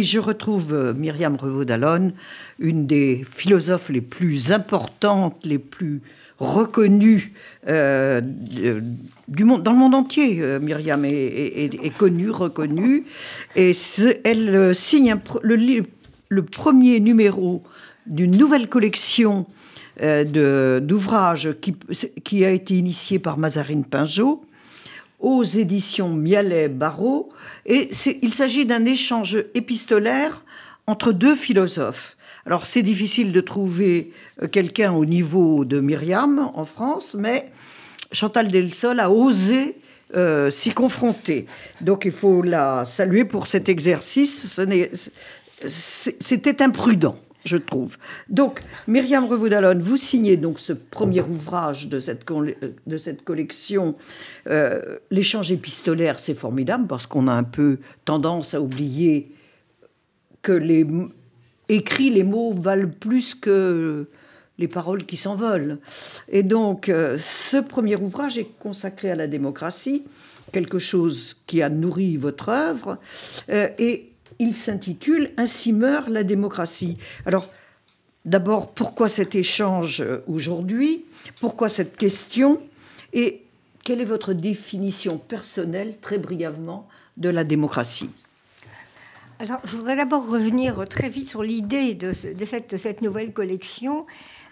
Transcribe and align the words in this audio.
Je 0.00 0.20
retrouve 0.20 0.74
euh, 0.74 0.94
Myriam 0.94 1.34
Revaud-Dallon, 1.34 2.12
une 2.60 2.86
des 2.86 3.26
philosophes 3.28 3.88
les 3.88 4.00
plus 4.00 4.52
importantes, 4.52 5.44
les 5.44 5.58
plus 5.58 6.02
reconnues 6.38 7.32
euh, 7.66 8.20
dans 8.20 9.72
le 9.72 9.76
monde 9.76 9.96
entier. 9.96 10.38
Euh, 10.40 10.60
Myriam 10.60 11.04
est, 11.04 11.92
connue, 11.98 12.30
reconnue. 12.30 13.06
Et 13.56 13.72
elle 14.22 14.72
signe 14.72 15.16
le, 15.42 16.42
premier 16.42 17.00
numéro 17.00 17.64
d'une 18.06 18.36
nouvelle 18.36 18.68
collection 18.68 19.46
d'ouvrages 20.00 21.56
qui, 21.60 21.74
qui, 22.22 22.44
a 22.44 22.52
été 22.52 22.78
initiée 22.78 23.18
par 23.18 23.36
Mazarine 23.36 23.84
Pinjot 23.84 24.47
aux 25.18 25.42
éditions 25.42 26.10
Mialet-Barrault. 26.10 27.30
Et 27.66 27.90
il 28.22 28.34
s'agit 28.34 28.66
d'un 28.66 28.84
échange 28.84 29.38
épistolaire 29.54 30.42
entre 30.86 31.12
deux 31.12 31.36
philosophes. 31.36 32.16
Alors 32.46 32.64
c'est 32.64 32.82
difficile 32.82 33.32
de 33.32 33.40
trouver 33.40 34.12
euh, 34.42 34.48
quelqu'un 34.48 34.92
au 34.92 35.04
niveau 35.04 35.66
de 35.66 35.80
Myriam 35.80 36.50
en 36.54 36.64
France, 36.64 37.14
mais 37.18 37.50
Chantal 38.12 38.50
Delsol 38.50 39.00
a 39.00 39.10
osé 39.10 39.76
euh, 40.16 40.48
s'y 40.48 40.70
confronter. 40.70 41.44
Donc 41.82 42.06
il 42.06 42.12
faut 42.12 42.40
la 42.40 42.86
saluer 42.86 43.26
pour 43.26 43.46
cet 43.46 43.68
exercice. 43.68 44.58
C'était 45.66 46.62
imprudent 46.62 47.18
je 47.48 47.56
trouve. 47.56 47.96
Donc, 48.28 48.62
Myriam 48.86 49.24
Revaudalon, 49.26 49.78
vous 49.80 49.96
signez 49.96 50.36
donc 50.36 50.60
ce 50.60 50.72
premier 50.72 51.22
ouvrage 51.22 51.88
de 51.88 51.98
cette, 51.98 52.24
de 52.86 52.98
cette 52.98 53.24
collection. 53.24 53.96
Euh, 54.48 54.98
l'échange 55.10 55.50
épistolaire, 55.50 56.18
c'est 56.18 56.34
formidable 56.34 56.86
parce 56.86 57.06
qu'on 57.06 57.26
a 57.26 57.32
un 57.32 57.44
peu 57.44 57.78
tendance 58.04 58.54
à 58.54 58.60
oublier 58.60 59.32
que 60.42 60.52
les 60.52 60.86
écrits, 61.68 62.10
les 62.10 62.24
mots 62.24 62.52
valent 62.52 62.90
plus 63.00 63.34
que 63.34 64.06
les 64.58 64.68
paroles 64.68 65.04
qui 65.04 65.16
s'envolent. 65.16 65.78
Et 66.28 66.42
donc, 66.42 66.88
euh, 66.88 67.16
ce 67.18 67.56
premier 67.56 67.96
ouvrage 67.96 68.38
est 68.38 68.48
consacré 68.58 69.10
à 69.10 69.14
la 69.14 69.26
démocratie, 69.26 70.04
quelque 70.52 70.78
chose 70.78 71.36
qui 71.46 71.62
a 71.62 71.68
nourri 71.68 72.16
votre 72.16 72.48
œuvre. 72.48 72.98
Euh, 73.50 73.68
et 73.78 74.07
il 74.38 74.54
s'intitule 74.54 75.30
Ainsi 75.36 75.72
meurt 75.72 76.08
la 76.08 76.24
démocratie. 76.24 76.96
Alors, 77.26 77.48
d'abord, 78.24 78.70
pourquoi 78.70 79.08
cet 79.08 79.34
échange 79.34 80.04
aujourd'hui? 80.26 81.04
Pourquoi 81.40 81.68
cette 81.68 81.96
question? 81.96 82.60
Et 83.12 83.42
quelle 83.84 84.00
est 84.00 84.04
votre 84.04 84.32
définition 84.32 85.18
personnelle, 85.18 85.96
très 86.00 86.18
brièvement, 86.18 86.88
de 87.16 87.28
la 87.28 87.44
démocratie? 87.44 88.10
Alors, 89.40 89.60
je 89.64 89.76
voudrais 89.76 89.94
d'abord 89.94 90.28
revenir 90.28 90.84
très 90.88 91.08
vite 91.08 91.28
sur 91.28 91.44
l'idée 91.44 91.94
de, 91.94 92.12
cette, 92.12 93.02
nouvelle 93.02 93.32
collection 93.32 94.04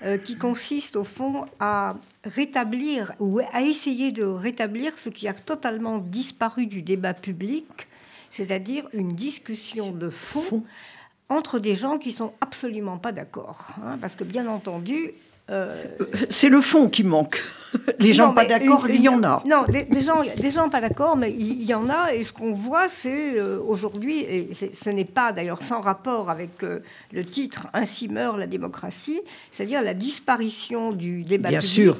euh, 0.05 0.17
qui 0.17 0.37
consiste 0.37 0.95
au 0.95 1.03
fond 1.03 1.47
à 1.59 1.97
rétablir 2.25 3.13
ou 3.19 3.41
à 3.53 3.63
essayer 3.63 4.13
de 4.13 4.23
rétablir 4.23 4.97
ce 4.97 5.09
qui 5.09 5.27
a 5.27 5.35
totalement 5.35 5.99
disparu 5.99 6.67
du 6.67 6.83
débat 6.83 7.15
public, 7.15 7.67
c'est-à-dire 8.31 8.89
une 8.93 9.15
discussion 9.15 9.93
de 9.93 10.11
fond, 10.11 10.65
entre 11.29 11.59
des 11.59 11.75
gens 11.75 11.99
qui 11.99 12.13
sont 12.13 12.33
absolument 12.41 12.99
pas 12.99 13.13
d'accord. 13.13 13.71
Hein, 13.85 13.99
parce 14.01 14.15
que 14.15 14.25
bien 14.25 14.47
entendu, 14.47 15.15
euh, 15.51 15.85
C'est 16.29 16.49
le 16.49 16.61
fond 16.61 16.89
qui 16.89 17.05
manque. 17.05 17.41
Les 18.01 18.13
gens 18.13 18.33
pas 18.33 18.45
d'accord, 18.45 18.89
il 18.89 19.01
y 19.01 19.09
en 19.09 19.23
a. 19.23 19.43
Non, 19.47 19.65
des, 19.65 20.01
gens, 20.01 20.23
des 20.37 20.51
gens 20.51 20.69
pas 20.69 20.81
d'accord, 20.81 21.17
mais 21.17 21.33
il 21.33 21.63
y 21.63 21.75
en 21.75 21.89
a. 21.89 22.13
Et 22.15 22.25
ce 22.25 22.33
qu'on 22.33 22.53
voit, 22.53 22.89
c'est 22.89 23.39
euh, 23.39 23.61
aujourd'hui, 23.61 24.21
et 24.21 24.55
ce 24.55 24.91
n'est 24.91 25.05
pas 25.05 25.33
d'ailleurs 25.33 25.63
sans 25.63 25.81
rapport 25.81 26.31
avec 26.31 26.63
euh, 26.65 26.81
le 27.13 27.25
titre 27.25 27.69
Ainsi 27.75 28.09
meurt 28.09 28.39
la 28.39 28.47
démocratie, 28.47 29.21
c'est-à-dire 29.53 29.83
la 29.83 29.95
disparition 29.95 30.93
du 30.93 31.23
débat 31.23 31.51
Bien 31.51 31.61
sûr. 31.61 31.99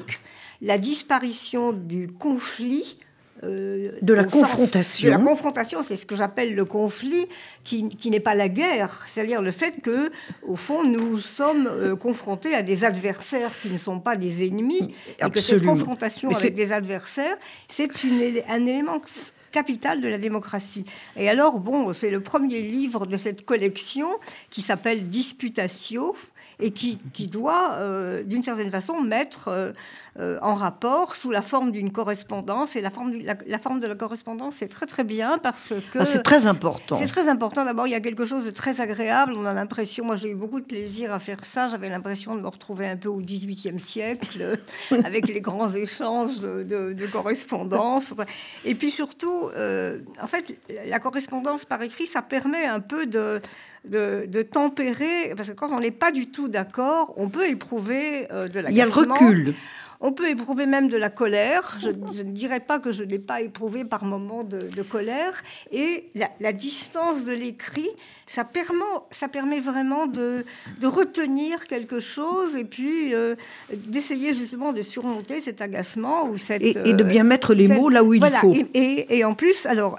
la 0.61 0.77
disparition 0.77 1.71
du 1.71 2.07
conflit 2.07 2.97
euh, 3.43 3.91
de 4.01 4.13
la 4.13 4.23
confrontation. 4.23 5.07
de 5.07 5.11
la 5.11 5.19
confrontation, 5.19 5.81
c'est 5.81 5.95
ce 5.95 6.05
que 6.05 6.15
j'appelle 6.15 6.55
le 6.55 6.65
conflit, 6.65 7.27
qui, 7.63 7.83
n'est 8.09 8.19
pas 8.19 8.35
la 8.35 8.49
guerre, 8.49 9.05
c'est-à-dire 9.07 9.41
le 9.41 9.51
fait 9.51 9.81
que, 9.81 10.11
au 10.47 10.55
fond, 10.55 10.83
nous 10.83 11.19
sommes 11.19 11.67
euh, 11.67 11.95
confrontés 11.95 12.55
à 12.55 12.63
des 12.63 12.83
adversaires 12.83 13.51
qui 13.61 13.69
ne 13.69 13.77
sont 13.77 13.99
pas 13.99 14.15
des 14.15 14.47
ennemis, 14.47 14.95
et 15.19 15.29
que 15.29 15.39
cette 15.39 15.63
confrontation 15.63 16.29
avec 16.29 16.55
des 16.55 16.73
adversaires, 16.73 17.37
c'est 17.67 17.89
un 18.49 18.65
élément 18.65 19.01
capital 19.51 20.01
de 20.01 20.07
la 20.07 20.17
démocratie. 20.17 20.85
Et 21.15 21.29
alors, 21.29 21.59
bon, 21.59 21.93
c'est 21.93 22.09
le 22.09 22.19
premier 22.19 22.61
livre 22.61 23.05
de 23.05 23.17
cette 23.17 23.45
collection 23.45 24.09
qui 24.49 24.61
s'appelle 24.61 25.09
Disputatio 25.09 26.15
et 26.59 26.71
qui, 26.71 26.97
doit, 27.27 27.73
euh, 27.73 28.23
d'une 28.23 28.41
certaine 28.41 28.71
façon, 28.71 28.99
mettre 29.01 29.73
en 30.19 30.53
rapport 30.55 31.15
sous 31.15 31.31
la 31.31 31.41
forme 31.41 31.71
d'une 31.71 31.91
correspondance. 31.91 32.75
Et 32.75 32.81
la 32.81 32.89
forme, 32.89 33.13
la, 33.13 33.57
forme 33.59 33.79
de 33.79 33.87
la 33.87 33.95
correspondance, 33.95 34.55
c'est 34.55 34.67
très 34.67 34.85
très 34.85 35.03
bien 35.03 35.37
parce 35.37 35.73
que... 35.91 35.99
Ah, 35.99 36.05
c'est 36.05 36.23
très 36.23 36.47
important. 36.47 36.95
C'est 36.95 37.07
très 37.07 37.27
important. 37.27 37.63
D'abord, 37.63 37.87
il 37.87 37.91
y 37.91 37.95
a 37.95 37.99
quelque 37.99 38.25
chose 38.25 38.45
de 38.45 38.49
très 38.49 38.81
agréable. 38.81 39.33
On 39.35 39.45
a 39.45 39.53
l'impression, 39.53 40.05
moi 40.05 40.15
j'ai 40.15 40.29
eu 40.29 40.35
beaucoup 40.35 40.59
de 40.59 40.65
plaisir 40.65 41.13
à 41.13 41.19
faire 41.19 41.45
ça. 41.45 41.67
J'avais 41.67 41.89
l'impression 41.89 42.35
de 42.35 42.41
me 42.41 42.47
retrouver 42.47 42.87
un 42.87 42.97
peu 42.97 43.09
au 43.09 43.17
XVIIIe 43.17 43.79
siècle, 43.79 44.59
avec 45.03 45.27
les 45.27 45.41
grands 45.41 45.69
échanges 45.69 46.39
de, 46.41 47.07
correspondance. 47.11 48.13
Et 48.65 48.75
puis 48.75 48.91
surtout, 48.91 49.49
euh, 49.55 49.99
en 50.21 50.27
fait, 50.27 50.57
la 50.87 50.99
correspondance 50.99 51.65
par 51.65 51.81
écrit, 51.81 52.05
ça 52.05 52.21
permet 52.21 52.65
un 52.65 52.79
peu 52.79 53.05
de... 53.05 53.41
De, 53.85 54.41
tempérer, 54.41 55.33
parce 55.37 55.47
que 55.47 55.53
quand 55.53 55.71
on 55.71 55.79
n'est 55.79 55.91
pas 55.91 56.11
du 56.11 56.27
tout 56.27 56.49
d'accord, 56.49 57.13
on 57.15 57.29
peut 57.29 57.47
éprouver 57.47 58.29
euh, 58.33 58.49
de 58.49 58.59
la 58.59 58.69
Il 58.69 58.75
y 58.75 58.81
a 58.81 58.85
le 58.85 58.91
recul. 58.91 59.55
On 59.99 60.11
peut 60.11 60.29
éprouver 60.29 60.65
même 60.65 60.89
de 60.89 60.97
la 60.97 61.09
colère. 61.09 61.77
Je, 61.79 61.89
ne 61.89 62.31
dirais 62.31 62.59
pas 62.59 62.79
que 62.79 62.91
je 62.91 63.03
n'ai 63.03 63.17
pas 63.19 63.41
éprouvé 63.41 63.83
par 63.83 64.05
moments 64.05 64.43
de, 64.43 64.81
colère. 64.83 65.43
Et 65.71 66.09
la, 66.39 66.53
distance 66.53 67.25
de 67.25 67.33
l'écrit, 67.33 67.89
ça 68.27 68.43
permet, 68.43 68.83
ça 69.11 69.27
permet 69.27 69.59
vraiment 69.59 70.05
de, 70.05 70.45
retenir 70.83 71.65
quelque 71.65 71.99
chose 71.99 72.55
et 72.55 72.63
puis 72.63 73.13
euh, 73.13 73.35
d'essayer 73.73 74.33
justement 74.33 74.71
de 74.71 74.81
surmonter 74.81 75.39
cet 75.39 75.61
agacement 75.61 76.29
ou 76.29 76.37
cette... 76.37 76.61
Et, 76.61 76.73
de 76.73 77.03
bien 77.03 77.23
mettre 77.23 77.53
les 77.53 77.67
mots 77.67 77.89
là 77.89 78.03
où 78.03 78.13
il 78.13 78.23
faut. 78.23 78.53
Et, 78.73 79.17
et, 79.17 79.23
en 79.23 79.33
plus, 79.33 79.65
alors, 79.65 79.97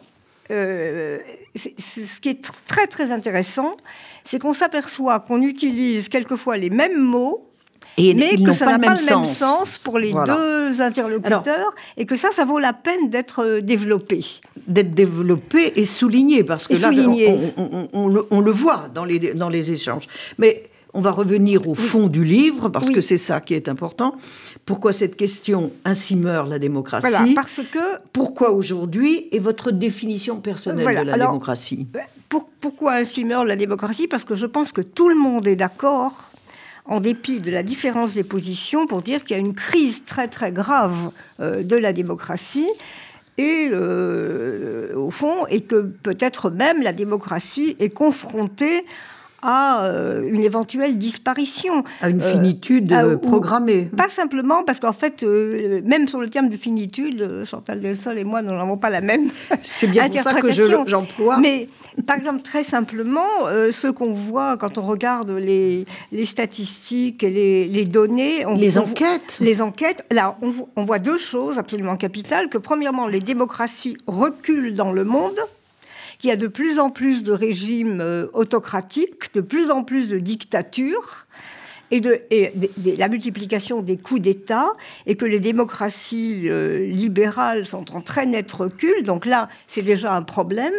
euh, 0.51 1.19
ce 1.57 2.21
qui 2.21 2.29
est 2.29 2.43
très 2.67 2.87
très 2.87 3.11
intéressant, 3.11 3.77
c'est 4.25 4.39
qu'on 4.39 4.53
s'aperçoit 4.53 5.21
qu'on 5.21 5.43
utilise 5.43 6.09
quelquefois 6.09 6.57
les 6.57 6.71
mêmes 6.71 7.01
mots 7.01 7.48
mais 8.15 8.37
que 8.37 8.53
ça 8.53 8.67
n'a 8.67 8.79
pas 8.79 8.95
le 8.95 9.05
même 9.05 9.27
sens. 9.27 9.79
pour 9.79 9.99
les 9.99 10.13
deux 10.13 10.81
interlocuteurs 10.81 11.75
et 11.97 12.07
que 12.07 12.17
ça, 12.17 12.31
ça 12.31 12.45
vaut 12.45 12.59
la 12.59 12.73
peine 12.73 13.11
d'être 13.11 13.45
euh, 13.45 13.61
développé. 13.61 14.25
D'être 14.67 14.95
développé 14.95 15.73
et 15.77 15.85
souligné, 15.85 16.45
parce 16.45 16.69
que 16.69 16.75
là, 16.75 16.91
on, 17.93 18.41
le, 18.41 18.51
voit 18.51 18.89
dans 18.95 19.05
les, 19.05 19.35
dans 19.35 19.49
les 19.49 19.73
échanges. 19.73 20.07
Mais 20.39 20.65
on 20.95 21.01
va 21.01 21.11
revenir 21.11 21.69
au 21.69 21.75
fond 21.75 22.07
du 22.07 22.25
livre, 22.25 22.69
parce 22.69 22.91
que 22.91 23.01
c'est 23.01 23.19
ça 23.19 23.41
qui 23.41 23.55
est 23.55 23.69
important. 23.69 24.15
Pourquoi 24.65 24.93
cette 24.93 25.17
question 25.17 25.71
Ainsi 25.85 26.17
meurt 26.17 26.49
la 26.49 26.59
démocratie? 26.59 27.09
Voilà, 27.09 27.33
parce 27.35 27.61
que... 27.71 27.79
Pourquoi 28.13 28.53
aujourd'hui 28.53 29.29
Et 29.33 29.39
votre 29.39 29.71
définition 29.71 30.41
personnelle 30.41 30.87
de 30.87 31.11
la 31.11 31.19
démocratie? 31.19 31.87
pour, 32.29 32.49
Pourquoi 32.61 32.95
Ainsi 32.95 33.25
meurt 33.25 33.47
la 33.47 33.57
démocratie? 33.57 34.09
Parce 34.09 34.25
que 34.25 34.35
je 34.35 34.47
pense 34.47 34.73
que 34.73 34.81
tout 34.81 35.09
le 35.09 35.15
monde 35.15 35.47
est 35.47 35.57
d'accord 35.57 36.31
en 36.89 37.01
dépit 37.01 37.41
de 37.41 37.51
la 37.51 37.63
différence 37.63 38.15
des 38.15 38.25
positions, 38.25 38.87
pour 38.87 39.03
dire 39.03 39.23
qu'il 39.23 39.37
y 39.37 39.41
a 39.41 39.43
une 39.43 39.55
crise 39.55 40.05
très 40.05 40.27
très 40.27 40.51
grave 40.51 41.11
euh, 41.41 41.63
de 41.63 41.77
la 41.77 41.93
démocratie 41.93 42.69
et 43.37 43.69
euh, 43.71 44.95
au 44.97 45.11
fond, 45.11 45.47
et 45.49 45.61
que 45.61 45.83
peut-être 45.83 46.51
même 46.51 46.83
la 46.83 46.93
démocratie 46.93 47.77
est 47.79 47.91
confrontée 47.91 48.85
à 49.43 49.85
euh, 49.85 50.29
une 50.29 50.43
éventuelle 50.43 50.99
disparition. 50.99 51.85
À 52.01 52.09
une 52.09 52.21
finitude 52.21 52.95
programmée. 53.23 53.91
Pas 53.97 54.09
simplement, 54.09 54.65
parce 54.65 54.81
qu'en 54.81 54.93
fait, 54.93 55.23
même 55.23 56.09
sur 56.09 56.21
le 56.21 56.29
terme 56.29 56.49
de 56.49 56.57
finitude, 56.57 57.45
Chantal 57.45 57.81
Delsol 57.81 58.19
et 58.19 58.25
moi, 58.25 58.43
nous 58.43 58.55
n'avons 58.55 58.77
pas 58.77 58.91
la 58.91 59.01
même 59.01 59.31
C'est 59.63 59.87
bien 59.87 60.09
pour 60.09 60.23
ça 60.23 60.35
que 60.35 60.51
j'emploie. 60.87 61.39
Mais 61.39 61.69
par 62.07 62.17
exemple, 62.17 62.43
très 62.43 62.63
simplement, 62.63 63.47
euh, 63.47 63.71
ce 63.71 63.89
qu'on 63.89 64.13
voit 64.13 64.57
quand 64.57 64.79
on 64.79 64.83
regarde 64.83 65.31
les, 65.31 65.87
statistiques 66.25 67.23
et 67.23 67.31
les, 67.67 67.85
données. 67.85 68.45
les 68.57 68.79
enquêtes. 68.79 69.37
les 69.41 69.63
enquêtes. 69.63 70.05
Là, 70.11 70.37
on, 70.77 70.85
voit 70.85 70.99
deux 70.99 71.19
choses 71.19 71.59
absolument 71.59 71.97
capitales. 71.97 72.49
Que 72.49 72.59
premièrement, 72.59 73.07
les 73.07 73.21
démocraties 73.21 73.97
reculent 74.07 74.75
dans 74.75 74.93
le 74.93 75.05
monde 75.05 75.39
qu'il 76.19 76.29
y 76.29 76.33
a 76.33 76.37
de 76.37 76.49
plus 76.49 76.79
en 76.79 76.91
plus 76.91 77.23
de 77.23 77.33
régimes 77.33 78.01
euh, 78.01 78.27
autocratiques, 78.33 79.33
de 79.35 79.41
plus 79.41 79.71
en 79.71 79.85
plus 79.85 80.09
de 80.09 80.19
dictatures, 80.19 81.27
et, 81.91 82.01
de, 82.01 82.21
la 82.99 83.09
multiplication 83.09 83.83
des 83.83 83.97
coups 83.97 84.21
d'État 84.21 84.73
et 85.07 85.17
que 85.17 85.25
les 85.25 85.41
démocraties 85.41 86.49
euh, 86.49 86.87
libérales 86.87 87.67
sont 87.67 87.95
en 87.95 88.01
très 88.01 88.27
net 88.27 88.51
recul. 88.53 89.03
Donc 89.05 89.27
là, 89.27 89.49
c'est 89.67 89.83
déjà 89.83 90.15
un 90.15 90.23
problème. 90.23 90.75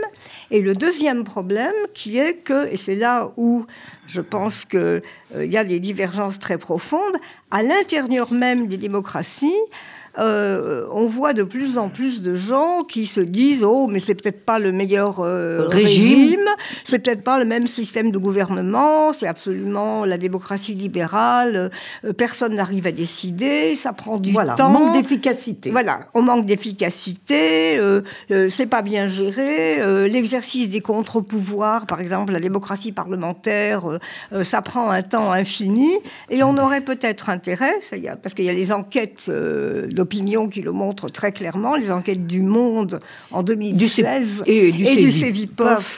Et 0.52 0.62
le 0.62 0.76
deuxième 0.76 1.24
problème 1.24 1.74
qui 1.94 2.18
est 2.18 2.36
que, 2.36 2.72
et 2.72 2.78
c'est 2.78 2.96
là 2.96 3.32
où 3.38 3.66
je 4.08 4.22
pense 4.22 4.66
qu'il 4.66 4.80
euh, 4.80 5.46
y 5.46 5.58
a 5.58 5.64
des 5.64 5.80
divergences 5.80 6.40
très 6.40 6.58
profondes, 6.58 7.18
à 7.52 7.64
l'intérieur 7.64 8.32
même 8.32 8.68
des 8.68 8.78
démocraties, 8.78 9.54
euh, 10.20 10.86
on 10.92 11.08
voit 11.08 11.34
de 11.34 11.44
plus 11.44 11.78
en 11.78 11.90
plus 11.90 12.22
de 12.22 12.34
gens 12.34 12.84
qui 12.84 13.06
se 13.06 13.22
disent 13.22 13.64
oh 13.64 13.88
mais 13.88 14.00
c'est 14.00 14.16
peut-être 14.16 14.46
pas 14.46 14.60
le 14.60 14.72
meilleur 14.72 15.20
euh, 15.20 15.66
régime, 15.68 16.48
c'est 16.84 17.00
peut-être 17.00 17.24
pas 17.24 17.40
le 17.40 17.46
même 17.46 17.68
système 17.68 18.12
de 18.12 18.18
gouvernement, 18.18 19.14
c'est 19.14 19.28
absolument 19.28 20.06
la 20.06 20.18
démocratie 20.18 20.74
libérale, 20.74 21.72
euh, 22.04 22.14
personne 22.14 22.56
n'arrive 22.56 22.88
à 22.88 22.92
décider, 22.92 23.76
ça 23.76 23.94
prend 23.94 24.18
du 24.18 24.32
voilà, 24.32 24.56
temps, 24.56 24.70
manque 24.70 24.94
d'efficacité. 24.94 25.72
Voilà, 25.72 26.08
on 26.14 26.22
manque 26.22 26.46
d'efficacité, 26.46 27.80
c'est 28.50 28.66
pas 28.66 28.82
bien 28.82 29.08
géré, 29.08 30.10
l'exercice 30.10 30.70
des 30.70 30.82
contre-pouvoirs, 30.82 31.86
par 31.86 32.02
exemple 32.02 32.34
la 32.34 32.40
démocratie 32.40 32.92
parlementaire, 32.92 34.00
ça 34.44 34.62
prend 34.62 34.90
un 34.90 35.02
temps 35.02 35.32
infini. 35.32 35.90
Et 36.30 36.44
on 36.44 36.58
aurait 36.58 36.82
peut-être 36.82 37.30
intérêt, 37.30 37.80
parce 38.22 38.34
qu'il 38.34 38.46
y 38.46 38.50
a 38.50 38.54
les 38.54 38.72
enquêtes 38.72 39.32
d'opinion 40.10 40.50
qui 40.50 40.62
le 40.62 40.72
montrent 40.72 41.10
très 41.10 41.32
clairement, 41.32 41.76
les 41.76 41.92
enquêtes 41.92 42.26
du 42.26 42.42
Monde 42.42 43.00
en 43.32 43.44
2016 43.44 44.44
et 44.48 44.72
du, 44.72 44.84
et 44.86 45.50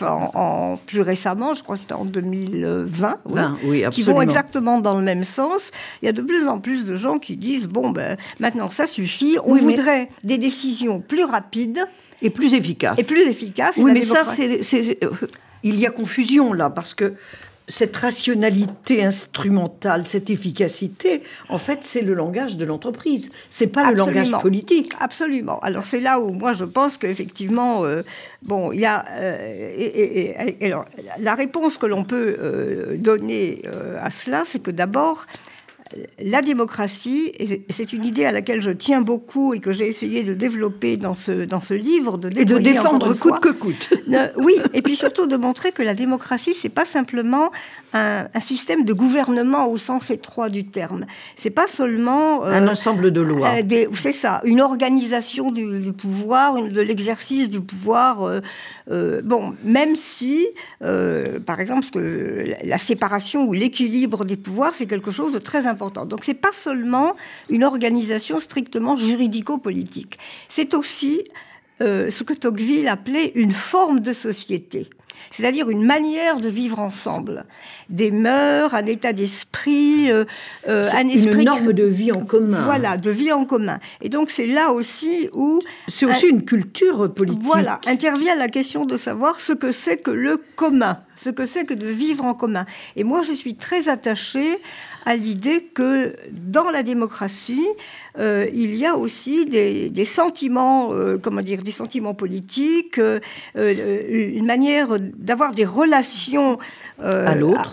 en, 0.04 0.78
plus 0.86 1.02
récemment, 1.02 1.54
je 1.54 1.64
crois 1.64 1.76
que 1.76 1.82
c'était 1.82 1.94
en 1.94 2.06
2020, 2.06 3.20
oui, 3.64 3.84
qui 3.92 4.02
vont 4.02 4.22
exactement 4.22 4.80
dans 4.80 4.98
le 4.98 5.04
même 5.04 5.24
sens. 5.24 5.72
Il 6.02 6.06
y 6.06 6.10
a 6.10 6.12
de 6.12 6.22
plus 6.22 6.48
en 6.48 6.60
plus 6.60 6.84
de 6.84 6.96
gens 6.96 7.20
qui 7.20 7.38
disent 7.38 7.68
bon 7.68 7.92
ben 7.92 8.18
maintenant 8.40 8.70
ça 8.70 8.86
suffit, 8.86 9.38
on 9.46 9.56
voudrait 9.56 10.10
des 10.24 10.38
décisions 10.38 11.00
plus 11.00 11.24
rapides 11.24 11.86
et 12.22 12.30
plus 12.30 12.54
efficaces. 12.54 13.00
Et 13.00 13.04
plus 13.04 13.28
efficaces. 13.28 13.78
Oui, 13.78 13.92
mais 13.94 14.02
ça 14.02 14.24
c'est 14.26 15.00
il 15.64 15.80
y 15.80 15.86
a 15.86 15.92
confusion 15.92 16.54
là 16.54 16.70
parce 16.70 16.94
que 16.94 17.14
cette 17.72 17.96
rationalité 17.96 19.04
instrumentale, 19.04 20.06
cette 20.06 20.30
efficacité, 20.30 21.24
en 21.50 21.58
fait, 21.58 21.80
c'est 21.84 22.02
le 22.02 22.14
langage 22.14 22.58
de 22.58 22.66
l'entreprise. 22.66 23.32
C'est 23.50 23.68
pas 23.68 23.90
le 23.90 23.96
langage 23.96 24.32
politique. 24.42 24.94
Absolument. 25.00 25.60
Alors 25.62 25.86
c'est 25.86 26.02
là 26.02 26.20
où 26.20 26.32
moi 26.32 26.52
je 26.52 26.66
pense 26.66 26.98
qu'effectivement, 26.98 27.86
euh, 27.86 28.02
bon, 28.44 28.72
il 28.74 28.82
y 28.82 28.86
a 28.86 29.06
euh, 29.12 29.74
et, 29.78 30.66
alors, 30.66 30.86
la 31.20 31.34
réponse 31.34 31.78
que 31.78 31.86
l'on 31.86 32.04
peut 32.04 32.36
euh, 32.40 32.98
donner 32.98 33.62
à 34.02 34.10
cela, 34.10 34.42
c'est 34.44 34.60
que 34.60 34.72
d'abord 34.72 35.26
la 36.20 36.42
démocratie, 36.42 37.32
et 37.38 37.62
c'est 37.70 37.94
une 37.94 38.06
idée 38.06 38.26
à 38.26 38.32
laquelle 38.32 38.62
je 38.62 38.72
tiens 38.72 39.02
beaucoup 39.02 39.54
et 39.54 39.60
que 39.60 39.72
j'ai 39.72 39.88
essayé 39.88 40.24
de 40.24 40.34
développer 40.34 40.98
dans 40.98 41.14
ce, 41.14 41.46
dans 41.46 41.60
ce 41.60 41.74
livre, 41.74 42.18
de 42.18 42.30
et 42.38 42.46
de 42.46 42.58
défendre 42.58 43.14
coûte 43.14 43.40
que 43.40 43.50
coûte. 43.50 43.90
oui, 44.38 44.56
et 44.74 44.82
puis 44.82 44.96
surtout 44.96 45.28
de 45.28 45.36
montrer 45.36 45.72
que 45.72 45.84
la 45.84 45.94
démocratie, 45.94 46.54
c'est 46.54 46.70
pas 46.70 46.86
simplement 46.86 47.52
un, 47.94 48.40
système 48.40 48.86
de 48.86 48.94
gouvernement 48.94 49.68
au 49.68 49.78
sens 49.78 50.10
étroit 50.10 50.50
du 50.50 50.64
terme. 50.64 51.06
C'est 51.36 51.50
pas 51.50 51.68
seulement 51.68 52.46
euh, 52.46 52.54
un 52.54 52.68
ensemble 52.68 53.12
de 53.12 53.22
lois. 53.22 53.56
Euh, 53.62 53.88
c'est 53.94 54.12
ça, 54.12 54.42
une 54.46 54.62
organisation 54.62 55.52
du, 55.52 55.92
pouvoir, 55.94 56.62
de 56.62 56.82
l'exercice 56.82 57.50
du 57.50 57.62
pouvoir. 57.62 58.42
Euh, 58.90 59.22
bon, 59.24 59.54
même 59.64 59.96
si, 59.96 60.48
par 60.80 61.60
exemple, 61.60 61.86
que 61.92 62.46
la 62.64 62.78
séparation 62.78 63.46
ou 63.46 63.54
l'équilibre 63.54 64.26
des 64.26 64.36
pouvoirs, 64.36 64.74
c'est 64.74 64.86
quelque 64.86 65.12
chose 65.12 65.34
de 65.34 65.40
très 65.40 65.66
important 65.66 66.06
donc 66.06 66.24
ce 66.24 66.32
n'est 66.32 66.38
pas 66.38 66.52
seulement 66.52 67.16
une 67.50 67.64
organisation 67.64 68.40
strictement 68.40 68.96
juridico-politique, 68.96 70.18
c'est 70.48 70.74
aussi 70.74 71.24
ce 71.80 72.24
que 72.24 72.34
Tocqueville 72.34 72.88
appelait 72.88 73.32
une 73.34 73.52
forme 73.52 74.02
de 74.02 74.14
société 74.14 74.88
c'est-à-dire 75.30 75.70
une 75.70 75.86
manière 75.86 76.40
de 76.40 76.50
vivre 76.50 76.80
ensemble, 76.80 77.46
des 77.90 78.12
mœurs, 78.12 78.74
un 78.74 78.86
état 78.86 79.14
d'esprit, 79.14 80.12
euh, 80.12 80.26
euh, 80.68 80.90
un 80.94 81.08
esprit 81.08 81.40
une 81.40 81.46
norme 81.46 81.74
de 81.74 81.86
vie 81.86 82.12
en 82.12 82.26
commun. 82.26 82.62
Voilà, 82.62 82.98
de 82.98 83.12
vie 83.12 83.32
en 83.32 83.46
commun. 83.46 83.80
Et 84.02 84.10
donc 84.10 84.30
c'est 84.30 84.48
là 84.48 84.72
aussi 84.72 85.30
où 85.34 85.62
c'est 85.88 86.06
aussi 86.06 86.28
une 86.28 86.44
culture 86.44 87.14
politique. 87.14 87.42
Voilà, 87.44 87.80
intervient 87.86 88.36
la 88.36 88.48
question 88.48 88.86
de 88.86 88.98
savoir 88.98 89.40
ce 89.40 89.54
que 89.54 89.72
c'est 89.72 89.98
que 89.98 90.12
le 90.12 90.42
commun, 90.56 91.00
ce 91.16 91.30
que 91.30 91.46
c'est 91.46 91.66
que 91.66 91.74
de 91.74 91.88
vivre 91.88 92.26
en 92.26 92.34
commun. 92.34 92.66
Et 92.96 93.04
moi, 93.04 93.22
je 93.22 93.34
suis 93.34 93.56
très 93.56 93.90
attachée 93.90 94.60
à 95.06 95.16
l'idée 95.16 95.64
que 95.64 96.16
dans 96.32 96.70
la 96.70 96.84
démocratie, 96.84 97.68
euh, 98.18 98.48
il 98.54 98.76
y 98.76 98.86
a 98.86 98.96
aussi 98.96 99.46
des, 99.46 100.06
sentiments, 100.06 100.94
euh, 100.94 101.18
comment 101.18 101.42
dire, 101.42 101.64
des 101.64 101.72
sentiments 101.72 102.14
politiques, 102.14 103.00
euh, 103.00 103.20
une 103.56 104.46
manière 104.46 105.00
d'avoir 105.00 105.52
des 105.54 105.66
relations 105.66 106.60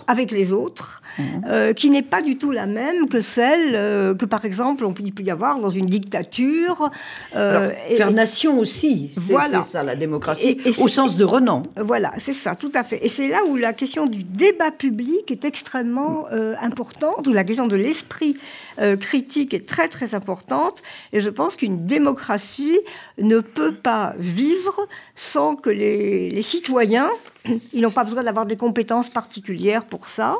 avec 0.07 0.31
les 0.31 0.53
autres, 0.53 1.01
mhm. 1.19 1.73
qui 1.73 1.89
n'est 1.89 2.03
pas 2.03 2.21
du 2.21 2.37
tout 2.37 2.51
la 2.51 2.65
même 2.65 3.09
que 3.09 3.19
celle 3.19 3.73
que, 4.17 4.25
par 4.25 4.45
exemple, 4.45 4.85
on 4.85 4.93
peut, 4.93 5.03
il 5.05 5.13
peut 5.13 5.23
y 5.23 5.31
avoir 5.31 5.59
dans 5.59 5.69
une 5.69 5.85
dictature. 5.85 6.89
faire 7.31 8.11
nation 8.11 8.59
aussi, 8.59 9.11
c'est 9.17 9.63
ça 9.63 9.83
la 9.83 9.95
démocratie, 9.95 10.57
au 10.79 10.87
sens 10.87 11.15
de 11.15 11.23
Renan. 11.23 11.63
Voilà, 11.77 12.13
c'est 12.17 12.33
ça, 12.33 12.55
tout 12.55 12.71
à 12.75 12.83
fait. 12.83 13.03
Et 13.03 13.09
c'est 13.09 13.27
là 13.27 13.39
où 13.47 13.55
la 13.55 13.73
question 13.73 14.05
du 14.05 14.23
débat 14.23 14.71
public 14.71 15.29
est 15.31 15.45
extrêmement 15.45 16.27
importante, 16.61 17.27
où 17.27 17.33
la 17.33 17.43
question 17.43 17.67
de 17.67 17.75
l'esprit 17.75 18.37
critique 18.99 19.53
est 19.53 19.67
très 19.67 19.87
très 19.87 20.15
importante 20.15 20.29
importante. 20.29 20.83
Et 21.13 21.19
je 21.19 21.29
pense 21.29 21.55
qu'une 21.55 21.85
démocratie 21.85 22.79
ne 23.17 23.39
peut 23.39 23.73
pas 23.73 24.13
vivre 24.17 24.87
sans 25.15 25.55
que 25.55 25.69
les, 25.69 26.41
citoyens, 26.41 27.09
ils 27.73 27.81
n'ont 27.81 27.91
pas 27.91 28.03
besoin 28.03 28.23
d'avoir 28.23 28.45
des 28.45 28.57
compétences 28.57 29.09
particulières 29.09 29.85
pour 29.85 30.07
ça. 30.07 30.35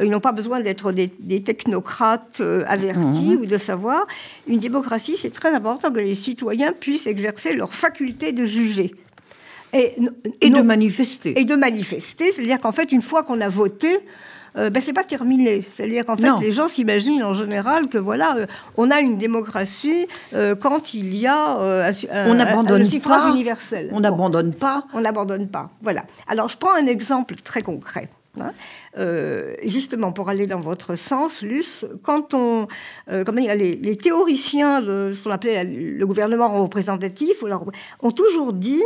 Ils 0.00 0.10
n'ont 0.10 0.20
pas 0.20 0.32
besoin 0.32 0.60
d'être 0.60 0.92
des, 0.92 1.42
technocrates 1.42 2.40
euh, 2.40 2.64
avertis 2.66 3.36
mmh. 3.36 3.40
ou 3.40 3.46
de 3.46 3.56
savoir. 3.56 4.06
Une 4.46 4.58
démocratie, 4.58 5.16
c'est 5.16 5.30
très 5.30 5.54
important 5.54 5.92
que 5.92 6.00
les 6.00 6.14
citoyens 6.14 6.72
puissent 6.72 7.06
exercer 7.06 7.54
leur 7.54 7.72
faculté 7.72 8.32
de 8.32 8.44
juger. 8.44 8.92
Et, 9.72 9.94
et 10.40 10.50
de 10.50 10.60
manifester. 10.62 11.38
Et 11.38 11.44
de 11.44 11.54
manifester, 11.54 12.32
c'est-à-dire 12.32 12.58
qu'en 12.58 12.72
fait, 12.72 12.90
une 12.90 13.02
fois 13.02 13.22
qu'on 13.22 13.40
a 13.40 13.48
voté, 13.48 14.00
euh, 14.56 14.70
ben, 14.70 14.80
c'est 14.80 14.92
pas 14.92 15.04
terminé. 15.04 15.64
C'est-à-dire 15.70 16.04
qu'en 16.04 16.16
fait, 16.16 16.30
les 16.40 16.52
gens 16.52 16.68
s'imaginent 16.68 17.22
en 17.22 17.34
général 17.34 17.88
que 17.88 17.98
voilà, 17.98 18.36
euh, 18.36 18.46
on 18.76 18.90
a 18.90 19.00
une 19.00 19.16
démocratie 19.16 20.06
euh, 20.34 20.54
quand 20.54 20.94
il 20.94 21.16
y 21.16 21.26
a 21.26 21.58
un, 21.58 21.90
on 21.90 22.84
suffrage 22.84 23.30
universel. 23.30 23.90
On 23.92 24.00
n'abandonne 24.00 24.52
pas. 24.52 24.84
On 24.92 25.00
n'abandonne 25.00 25.48
pas. 25.48 25.70
Voilà. 25.82 26.04
Alors, 26.28 26.48
je 26.48 26.56
prends 26.56 26.74
un 26.74 26.86
exemple 26.86 27.36
très 27.36 27.62
concret. 27.62 28.08
Hein. 28.38 28.52
justement, 29.64 30.12
pour 30.12 30.28
aller 30.28 30.46
dans 30.46 30.60
votre 30.60 30.94
sens, 30.94 31.42
Luce, 31.42 31.86
quand 32.02 32.34
on, 32.34 32.68
les, 33.08 33.76
les, 33.76 33.96
théoriciens 33.96 34.80
de 34.80 35.10
ce 35.12 35.24
qu'on 35.24 35.30
appelait 35.30 35.64
le 35.64 36.06
gouvernement 36.06 36.62
représentatif 36.62 37.42
ont 38.00 38.12
toujours 38.12 38.52
dit 38.52 38.82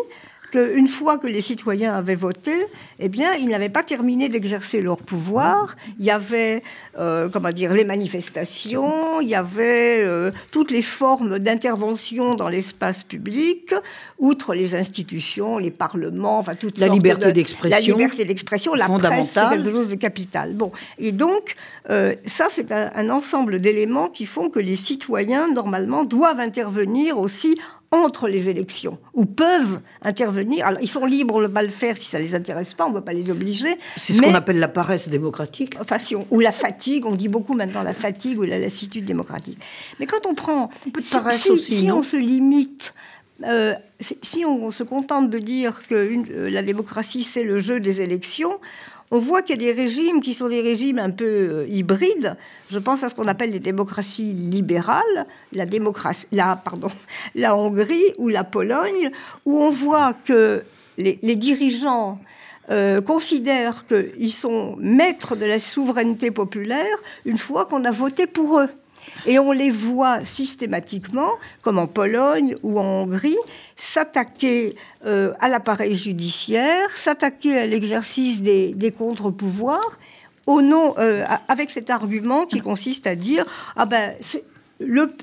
qu'une 0.54 0.86
fois 0.86 1.18
que 1.18 1.26
les 1.26 1.40
citoyens 1.40 1.94
avaient 1.94 2.14
voté, 2.14 2.54
eh 3.00 3.08
bien, 3.08 3.34
ils 3.34 3.48
n'avaient 3.48 3.68
pas 3.68 3.82
terminé 3.82 4.28
d'exercer 4.28 4.80
leur 4.80 4.98
pouvoir. 4.98 5.74
Il 5.98 6.04
y 6.04 6.12
avait, 6.12 6.62
euh, 6.96 7.28
comment 7.28 7.50
dire, 7.50 7.74
les 7.74 7.84
manifestations, 7.84 9.20
il 9.20 9.28
y 9.28 9.34
avait 9.34 10.00
euh, 10.04 10.30
toutes 10.52 10.70
les 10.70 10.82
formes 10.82 11.40
d'intervention 11.40 12.36
dans 12.36 12.48
l'espace 12.48 13.02
public, 13.02 13.74
outre 14.20 14.54
les 14.54 14.76
institutions, 14.76 15.58
les 15.58 15.72
parlements, 15.72 16.38
enfin 16.38 16.54
toute 16.54 16.78
la 16.78 16.86
liberté 16.86 17.32
d'expression, 17.32 17.76
la 17.76 17.80
liberté 17.80 18.24
d'expression, 18.24 18.74
la 18.74 18.88
presse, 18.88 19.30
c'est 19.30 19.48
quelque 19.48 19.70
chose 19.72 19.88
de 19.88 19.96
capital. 19.96 20.52
Bon, 20.54 20.70
et 20.98 21.10
donc 21.10 21.56
euh, 21.90 22.14
ça, 22.26 22.46
c'est 22.48 22.70
un, 22.70 22.92
un 22.94 23.10
ensemble 23.10 23.60
d'éléments 23.60 24.08
qui 24.08 24.26
font 24.26 24.50
que 24.50 24.60
les 24.60 24.76
citoyens 24.76 25.52
normalement 25.52 26.04
doivent 26.04 26.38
intervenir 26.38 27.18
aussi 27.18 27.58
entre 27.94 28.28
les 28.28 28.48
élections, 28.48 28.98
ou 29.12 29.24
peuvent 29.24 29.80
intervenir. 30.02 30.66
Alors, 30.66 30.80
ils 30.80 30.88
sont 30.88 31.06
libres 31.06 31.42
de 31.42 31.46
pas 31.46 31.62
le 31.62 31.68
faire 31.68 31.96
si 31.96 32.06
ça 32.06 32.18
les 32.18 32.34
intéresse 32.34 32.74
pas, 32.74 32.86
on 32.86 32.90
ne 32.90 32.94
va 32.94 33.02
pas 33.02 33.12
les 33.12 33.30
obliger. 33.30 33.78
C'est 33.96 34.12
ce 34.12 34.22
qu'on 34.22 34.34
appelle 34.34 34.58
la 34.58 34.68
paresse 34.68 35.08
démocratique. 35.08 35.76
Enfin, 35.80 35.96
ou 36.30 36.40
la 36.40 36.52
fatigue, 36.52 37.06
on 37.06 37.14
dit 37.14 37.28
beaucoup 37.28 37.54
maintenant 37.54 37.82
la 37.82 37.94
fatigue 37.94 38.38
ou 38.38 38.42
la 38.42 38.58
lassitude 38.58 39.04
démocratique. 39.04 39.58
Mais 40.00 40.06
quand 40.06 40.26
on 40.26 40.34
prend... 40.34 40.70
si, 41.00 41.90
on 41.90 42.02
se 42.02 42.16
limite... 42.16 42.94
Euh, 43.42 43.74
si 44.00 44.44
on 44.44 44.70
se 44.70 44.84
contente 44.84 45.28
de 45.28 45.38
dire 45.38 45.82
que 45.88 45.94
euh, 45.94 46.48
la 46.50 46.62
démocratie, 46.62 47.24
c'est 47.24 47.42
le 47.42 47.58
jeu 47.58 47.80
des 47.80 48.00
élections, 48.00 48.60
on 49.14 49.20
voit 49.20 49.42
qu'il 49.42 49.62
y 49.62 49.70
a 49.70 49.72
des 49.72 49.80
régimes 49.80 50.20
qui 50.20 50.34
sont 50.34 50.48
des 50.48 50.60
régimes 50.60 50.98
un 50.98 51.10
peu 51.10 51.24
euh, 51.24 51.66
hybrides. 51.68 52.34
Je 52.68 52.80
pense 52.80 53.04
à 53.04 53.08
ce 53.08 53.14
qu'on 53.14 53.28
appelle 53.28 53.50
les 53.50 53.60
démocraties 53.60 54.32
libérales, 54.32 55.26
la, 55.52 55.66
Hongrie 57.54 58.12
ou 58.18 58.28
la 58.28 58.42
Pologne, 58.42 59.12
où 59.46 59.60
on 59.60 59.70
voit 59.70 60.14
que 60.24 60.64
les, 60.98 61.36
dirigeants 61.36 62.18
euh, 62.70 63.00
considèrent 63.00 63.84
qu'ils 63.86 64.32
sont 64.32 64.74
maîtres 64.80 65.36
de 65.36 65.46
la 65.46 65.60
souveraineté 65.60 66.32
populaire 66.32 66.96
une 67.24 67.38
fois 67.38 67.66
qu'on 67.66 67.84
a 67.84 67.92
voté 67.92 68.26
pour 68.26 68.58
eux. 68.58 68.68
Et 69.26 69.38
on 69.38 69.52
les 69.52 69.70
voit 69.70 70.24
systématiquement, 70.24 71.30
comme 71.62 71.78
en 71.78 71.86
Pologne 71.86 72.56
ou 72.62 72.78
en 72.78 73.02
Hongrie, 73.02 73.36
s'attaquer 73.76 74.74
euh, 75.06 75.32
à 75.40 75.48
l'appareil 75.48 75.94
judiciaire, 75.94 76.88
s'attaquer 76.94 77.58
à 77.58 77.66
l'exercice 77.66 78.42
des, 78.42 78.94
contre-pouvoirs, 78.96 79.98
au 80.46 80.60
nom, 80.60 80.94
euh, 80.98 81.24
avec 81.48 81.70
cet 81.70 81.88
argument 81.90 82.44
qui 82.44 82.60
consiste 82.60 83.06
à 83.06 83.14
dire 83.14 83.46
ah 83.76 83.86
ben 83.86 84.12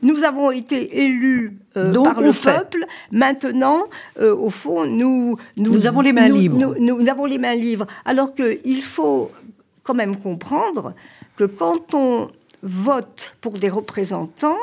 nous 0.01 0.23
avons 0.23 0.49
été 0.49 1.03
élus 1.03 1.57
euh, 1.75 1.93
par 1.93 2.21
le 2.21 2.31
peuple. 2.31 2.85
Maintenant, 3.11 3.83
au 4.19 4.49
fond, 4.49 4.85
nous, 4.85 5.37
nous, 5.57 5.85
avons 5.85 6.01
les 6.01 6.13
mains 6.13 6.29
libres. 6.29 6.75
nous 6.79 7.09
avons 7.09 7.25
les 7.25 7.37
mains 7.37 7.53
libres. 7.53 7.85
Alors 8.05 8.33
qu'il 8.33 8.81
faut 8.81 9.29
quand 9.83 9.93
même 9.93 10.15
comprendre 10.17 10.93
que 11.35 11.43
quand 11.43 11.93
on 11.93 12.29
votent 12.63 13.35
pour 13.41 13.53
des 13.53 13.69
représentants, 13.69 14.57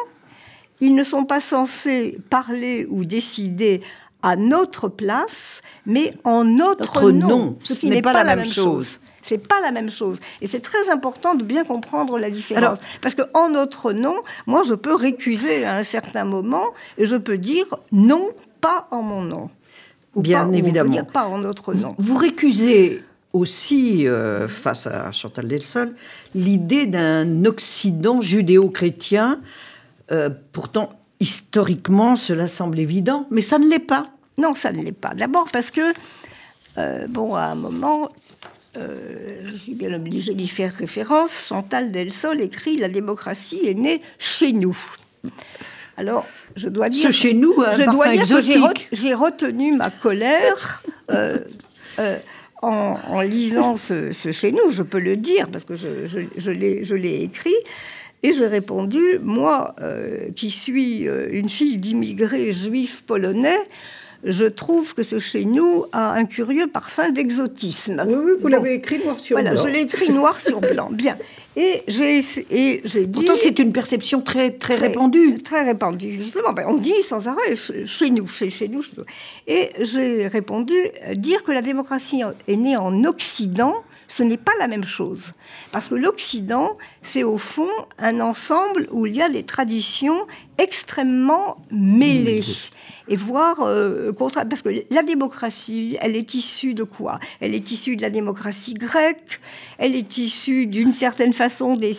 ils 0.81 0.95
ne 0.95 1.03
sont 1.03 1.25
pas 1.25 1.41
censés 1.41 2.19
parler 2.31 2.87
ou 2.91 3.05
décider 3.05 3.83
à 4.23 4.37
notre 4.37 4.89
place, 4.89 5.63
mais 5.87 6.15
en 6.25 6.45
notre, 6.45 7.11
nom, 7.11 7.57
ce, 7.61 7.75
qui 7.75 7.89
n'est 7.89 8.03
pas, 8.03 8.25
la 8.25 8.37
même, 8.37 8.45
chose. 8.45 9.01
C'est 9.23 9.39
pas 9.39 9.61
la 9.61 9.71
même 9.71 9.91
chose. 9.91 10.19
Et 10.41 10.47
c'est 10.47 10.61
très 10.61 10.91
important 10.91 11.35
de 11.35 11.45
bien 11.45 11.65
comprendre 11.65 12.19
la 12.19 12.31
différence. 12.31 12.81
Parce 13.01 13.15
qu'en 13.15 13.49
notre 13.49 13.93
nom, 13.93 14.17
moi, 14.47 14.63
je 14.65 14.75
peux 14.75 14.95
récuser 14.95 15.65
à 15.65 15.77
un 15.77 15.83
certain 15.83 16.25
moment 16.25 16.67
et 16.97 17.07
je 17.07 17.17
peux 17.17 17.39
dire 17.39 17.67
non, 17.93 18.31
pas 18.61 18.89
en 18.91 19.03
mon 19.03 19.23
nom. 19.23 19.51
bien 20.17 20.53
évidemment. 20.53 21.05
pas 21.05 21.27
en 21.27 21.39
notre 21.39 21.75
nom. 21.75 21.95
Vous 21.99 22.17
récusez 22.17 23.03
aussi, 23.33 24.07
euh, 24.07 24.49
face 24.49 24.87
à 24.87 25.13
Chantal 25.13 25.49
Delsol, 25.49 25.95
l'idée 26.35 26.87
d'un 26.87 27.45
Occident 27.45 28.21
judéo-chrétien. 28.21 29.41
Euh, 30.11 30.31
pourtant, 30.53 30.99
historiquement, 31.21 32.17
cela 32.17 32.49
semble 32.49 32.79
évident, 32.79 33.27
mais 33.31 33.43
ça 33.43 33.59
ne 33.59 33.69
l'est 33.69 33.79
pas. 33.79 34.09
Non, 34.39 34.55
ça 34.55 34.73
ne 34.73 34.83
l'est 34.83 34.93
pas. 34.93 35.15
D'abord 35.15 35.49
parce 35.53 35.71
que, 35.71 35.93
euh, 36.79 37.07
bon, 37.09 37.35
à 37.35 37.43
un 37.43 37.55
moment, 37.55 38.11
je 38.77 39.57
suis 39.57 39.75
bien 39.75 39.93
obligée 39.93 40.35
d'y 40.35 40.47
faire 40.47 40.73
référence, 40.73 41.49
Chantal 41.49 41.91
Delsol 41.91 42.41
écrit 42.41 42.77
La 42.77 42.89
démocratie 42.89 43.59
est 43.65 43.75
née 43.75 44.03
chez 44.21 44.53
nous. 44.53 44.79
Alors, 45.97 46.25
je 46.55 46.69
dois 46.69 46.89
dire. 46.89 47.09
Ce 47.09 47.11
chez 47.11 47.35
nous, 47.35 47.57
je 47.73 47.91
dois 47.91 48.17
dire 48.41 48.73
que 48.73 48.85
j'ai 48.93 49.15
retenu 49.15 49.77
ma 49.77 49.91
colère 49.91 50.85
en, 52.63 53.21
lisant 53.21 53.77
ce, 53.77 54.11
chez 54.13 54.53
nous, 54.53 54.71
je 54.71 54.83
peux 54.83 54.99
le 54.99 55.17
dire, 55.17 55.47
parce 55.51 55.65
que 55.65 55.75
je, 55.75 56.51
l'ai 56.51 57.23
écrit, 57.23 57.55
et 58.23 58.33
j'ai 58.33 58.47
répondu, 58.47 59.19
moi, 59.23 59.75
euh, 59.81 60.31
qui 60.35 60.51
suis 60.51 61.09
euh, 61.09 61.29
une 61.31 61.49
fille 61.49 61.79
d'immigrés 61.79 62.53
juifs 62.53 63.05
polonais, 63.07 63.59
je 64.25 64.47
trouve 64.47 64.95
que 64.95 65.03
ce 65.03 65.19
chez 65.19 65.45
nous 65.45 65.85
a 65.93 66.13
un 66.13 66.25
curieux 66.25 66.67
parfum 66.67 67.11
d'exotisme. 67.11 68.05
Oui, 68.07 68.15
oui, 68.15 68.33
vous 68.41 68.49
l'avez 68.49 68.75
écrit 68.75 68.99
noir 68.99 69.21
sur 69.21 69.37
blanc. 69.37 69.51
Voilà, 69.53 69.63
je 69.63 69.69
l'ai 69.69 69.83
écrit 69.83 70.11
noir 70.11 70.41
sur 70.41 70.61
blanc. 70.61 70.89
Bien. 70.91 71.17
Et 71.57 71.83
j'ai 71.87 72.21
dit. 72.21 73.07
Pourtant, 73.13 73.35
c'est 73.37 73.59
une 73.59 73.73
perception 73.73 74.21
très, 74.21 74.51
très, 74.51 74.77
répandue. 74.77 75.35
Très 75.43 75.65
répandue. 75.65 76.19
Justement, 76.19 76.53
ben, 76.53 76.65
on 76.69 76.75
dit 76.75 77.03
sans 77.03 77.29
arrêt 77.29 77.55
chez 77.55 78.11
nous, 78.11 78.27
chez, 78.27 78.51
chez 78.51 78.69
nous. 78.69 78.83
Et 79.47 79.71
j'ai 79.81 80.27
répondu 80.27 80.77
dire 81.15 81.43
que 81.43 81.53
la 81.53 81.63
démocratie 81.63 82.23
est 82.47 82.57
née 82.57 82.77
en 82.77 83.05
Occident 83.05 83.75
ce 84.09 84.23
n'est 84.23 84.39
pas 84.39 84.53
la 84.59 84.67
même 84.67 84.85
chose. 84.85 85.33
Parce 85.71 85.89
que 85.89 85.95
l'Occident, 85.95 86.77
c'est 87.03 87.23
au 87.23 87.39
fond 87.39 87.71
un 87.99 88.21
ensemble 88.21 88.89
où 88.91 89.07
il 89.07 89.15
y 89.15 89.23
a 89.23 89.29
des 89.29 89.45
traditions 89.45 90.27
extrêmement 90.57 91.59
mêlées. 91.71 92.45
Et 93.11 93.17
voir 93.17 93.61
euh, 93.63 94.13
parce 94.13 94.61
que 94.61 94.85
la 94.91 95.03
démocratie, 95.03 95.97
elle 96.01 96.15
est 96.15 96.35
issue 96.35 96.75
de 96.75 96.83
quoi? 96.83 97.21
Elle 97.41 97.55
est 97.55 97.71
issue 97.71 97.97
de 97.97 98.03
la 98.03 98.11
démocratie 98.11 98.75
grecque, 98.75 99.41
elle 99.79 99.95
est 99.95 100.19
issue 100.19 100.67
d'une 100.67 100.93
certaine 100.93 101.33
façon 101.33 101.77
des, 101.77 101.97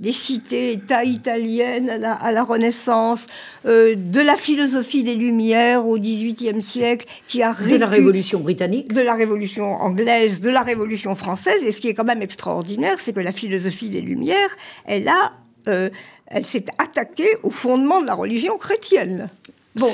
des 0.00 0.12
cités-États 0.12 1.04
italiennes 1.04 1.88
à 1.88 2.32
la, 2.32 2.42
Renaissance, 2.42 3.26
euh, 3.64 3.94
de 3.96 4.20
la 4.20 4.36
philosophie 4.36 5.04
des 5.04 5.14
Lumières 5.14 5.86
au 5.86 5.98
XVIIIe 5.98 6.60
siècle, 6.60 7.06
qui 7.26 7.42
a 7.42 7.52
de 7.52 7.76
la 7.76 7.86
Révolution 7.86 8.40
britannique, 8.40 8.92
de 8.92 9.00
la 9.00 9.14
Révolution 9.14 9.74
anglaise, 9.74 10.40
de 10.40 10.50
la 10.50 10.62
Révolution 10.62 11.14
française. 11.14 11.64
Et 11.64 11.70
ce 11.70 11.80
qui 11.80 11.88
est 11.88 11.94
quand 11.94 12.04
même 12.04 12.22
extraordinaire, 12.22 13.00
c'est 13.00 13.12
que 13.12 13.20
la 13.20 13.32
philosophie 13.32 13.88
des 13.88 14.00
Lumières, 14.00 14.56
elle 14.84 15.08
a, 15.08 15.32
euh, 15.68 15.90
elle 16.26 16.44
s'est 16.44 16.64
attaquée 16.78 17.36
au 17.42 17.50
fondement 17.50 18.00
de 18.00 18.06
la 18.06 18.14
religion 18.14 18.58
chrétienne. 18.58 19.28
Bon, 19.76 19.88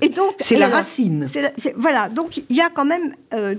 et, 0.00 0.08
donc 0.08 0.34
c'est 0.40 0.56
la 0.56 0.68
racine. 0.68 1.26
voilà, 1.76 2.08
donc 2.08 2.38
il 2.48 2.56
y 2.56 2.60
a 2.60 2.70
quand 2.70 2.84
même, 2.84 3.14
euh, 3.32 3.54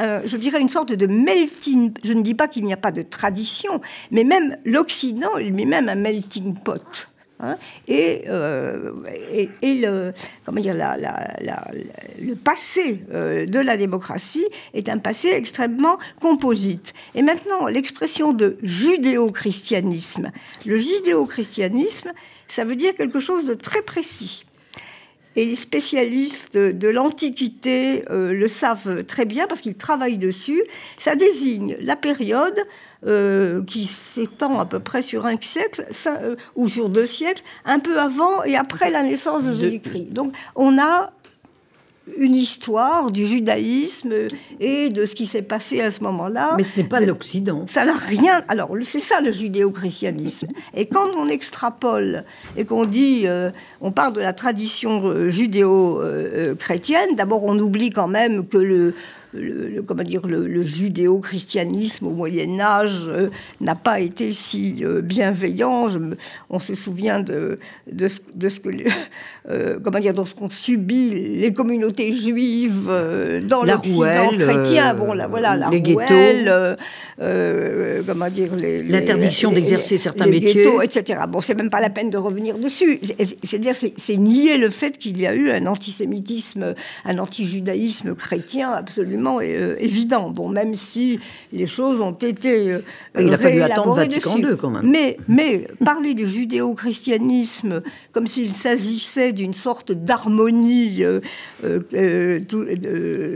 euh, 0.00 0.20
je 0.24 0.36
dirais, 0.36 0.60
une 0.60 0.68
sorte 0.68 0.92
de 0.92 1.06
melting. 1.06 1.92
Je 2.04 2.12
ne 2.12 2.22
dis 2.22 2.34
pas 2.34 2.48
qu'il 2.48 2.64
n'y 2.64 2.72
a 2.72 2.76
pas 2.76 2.92
de 2.92 3.02
tradition, 3.02 3.80
mais 4.10 4.24
même 4.24 4.56
l'Occident 4.64 5.36
il 5.38 5.54
met 5.54 5.64
même 5.64 5.88
un 5.88 5.94
melting 5.94 6.54
pot. 6.54 7.08
Hein, 7.38 7.56
euh, 7.90 8.92
et, 9.60 9.74
le, 9.74 10.14
comment 10.46 10.60
dire, 10.60 10.72
la, 10.72 10.96
le 12.18 12.34
passé 12.34 13.02
de 13.12 13.60
la 13.60 13.76
démocratie 13.76 14.46
est 14.72 14.88
un 14.88 14.96
passé 14.96 15.28
extrêmement 15.28 15.98
composite. 16.22 16.94
Et 17.14 17.20
maintenant, 17.20 17.66
l'expression 17.66 18.32
de 18.32 18.56
judéo-christianisme. 18.62 20.32
Le 20.64 20.78
judéo-christianisme, 20.78 22.12
ça 22.48 22.64
veut 22.64 22.76
dire 22.76 22.94
quelque 22.94 23.20
chose 23.20 23.44
de 23.44 23.54
très 23.54 23.82
précis. 23.82 24.46
Et 25.36 25.44
les 25.44 25.56
spécialistes 25.56 26.56
de 26.56 26.88
l'Antiquité 26.88 28.04
euh, 28.10 28.32
le 28.32 28.48
savent 28.48 29.04
très 29.04 29.26
bien 29.26 29.46
parce 29.46 29.60
qu'ils 29.60 29.76
travaillent 29.76 30.18
dessus. 30.18 30.62
Ça 30.96 31.14
désigne 31.14 31.76
la 31.80 31.94
période 31.94 32.58
euh, 33.06 33.62
qui 33.64 33.86
s'étend 33.86 34.58
à 34.58 34.64
peu 34.64 34.80
près 34.80 35.02
sur 35.02 35.26
un 35.26 35.36
siècle 35.38 35.86
euh, 36.06 36.34
ou 36.56 36.68
sur 36.68 36.88
deux 36.88 37.04
siècles, 37.04 37.42
un 37.66 37.78
peu 37.78 38.00
avant 38.00 38.42
et 38.44 38.56
après 38.56 38.90
la 38.90 39.02
naissance 39.02 39.44
de 39.44 39.52
Jésus-Christ. 39.52 40.12
Donc 40.12 40.32
on 40.54 40.78
a 40.78 41.12
une 42.18 42.34
histoire 42.34 43.10
du 43.10 43.26
judaïsme 43.26 44.12
et 44.60 44.90
de 44.90 45.04
ce 45.04 45.14
qui 45.14 45.26
s'est 45.26 45.42
passé 45.42 45.80
à 45.80 45.90
ce 45.90 46.02
moment-là. 46.04 46.54
Mais 46.56 46.62
ce 46.62 46.78
n'est 46.78 46.86
pas 46.86 47.00
l'Occident. 47.00 47.64
Ça 47.66 47.84
n'a 47.84 47.96
rien. 47.96 48.42
Alors, 48.48 48.70
c'est 48.82 49.00
ça 49.00 49.20
le 49.20 49.32
judéo-christianisme. 49.32 50.46
Et 50.74 50.86
quand 50.86 51.08
on 51.16 51.28
extrapole 51.28 52.24
et 52.56 52.64
qu'on 52.64 52.84
dit, 52.84 53.22
euh, 53.26 53.50
on 53.80 53.90
parle 53.90 54.12
de 54.12 54.20
la 54.20 54.32
tradition 54.32 55.02
euh, 55.04 55.28
judéo-chrétienne, 55.28 57.16
d'abord 57.16 57.44
on 57.44 57.58
oublie 57.58 57.90
quand 57.90 58.08
même 58.08 58.46
que 58.46 58.58
le, 58.58 58.94
le, 59.38 59.82
comment 59.82 60.02
dire, 60.02 60.26
le, 60.26 60.62
judéo-christianisme 60.62 62.06
au 62.06 62.10
Moyen 62.10 62.58
Âge 62.60 63.06
euh, 63.06 63.28
n'a 63.60 63.74
pas 63.74 64.00
été 64.00 64.32
si 64.32 64.84
euh, 64.84 65.00
bienveillant. 65.00 65.88
on 66.50 66.58
se 66.58 66.74
souvient 66.74 67.20
de, 67.20 67.58
de, 67.90 68.08
ce, 68.08 68.20
de 68.34 68.48
ce 68.48 68.60
que, 68.60 68.70
euh, 69.48 69.78
comment 69.82 69.98
dire, 69.98 70.14
dans 70.14 70.24
ce 70.24 70.34
qu'ont 70.34 70.50
subi 70.50 71.10
les 71.10 71.52
communautés 71.52 72.12
juives 72.12 72.90
dans 73.44 73.62
l'Occident 73.62 74.30
chrétien. 74.38 74.94
Bon, 74.94 75.12
là, 75.12 75.26
voilà, 75.26 75.56
la 75.56 75.70
les 75.70 75.80
rouelle, 75.80 76.76
comment 77.18 78.28
dire, 78.30 78.50
l'interdiction 78.56 79.52
d'exercer 79.52 79.98
certains 79.98 80.26
les 80.26 80.32
métiers, 80.32 80.54
ghettos, 80.54 80.82
etc. 80.82 81.20
Bon, 81.28 81.40
c'est 81.40 81.54
même 81.54 81.70
pas 81.70 81.80
la 81.80 81.90
peine 81.90 82.10
de 82.10 82.18
revenir 82.18 82.58
dessus. 82.58 83.00
C'est-à-dire, 83.42 83.74
c'est 83.74 84.16
nier 84.16 84.58
le 84.58 84.70
fait 84.70 84.98
qu'il 84.98 85.18
y 85.20 85.26
a 85.26 85.34
eu 85.34 85.50
un 85.50 85.66
antisémitisme, 85.66 86.74
un 87.04 87.18
antijudaïsme 87.18 88.14
chrétien 88.14 88.72
absolument 88.72 89.38
euh, 89.40 89.76
évident. 89.78 90.30
Bon, 90.30 90.48
même 90.48 90.74
si 90.74 91.18
les 91.52 91.66
choses 91.66 92.00
ont 92.00 92.12
été. 92.12 92.72
Euh, 92.72 92.80
il 93.18 93.32
a 93.32 93.38
fallu 93.38 93.62
attendre 93.62 93.94
Vatican 93.94 94.38
II 94.38 94.56
quand 94.58 94.70
même. 94.70 94.88
Mais, 94.88 95.16
mais 95.28 95.68
parler 95.84 96.14
du 96.14 96.26
judéo-christianisme 96.26 97.82
comme 98.12 98.26
s'il 98.26 98.52
s'agissait 98.52 99.32
d'une 99.32 99.52
sorte 99.52 99.92
d'harmonie, 99.92 101.02
euh, 101.04 101.20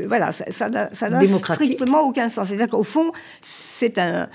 voilà, 0.06 0.32
ça 0.32 0.68
n'a 0.68 0.88
strictement 1.24 2.02
aucun 2.02 2.28
sens. 2.28 2.48
C'est-à-dire 2.48 2.68
qu'au 2.68 2.82
fond, 2.82 3.12
c'est 3.80 3.98
un, 3.98 4.28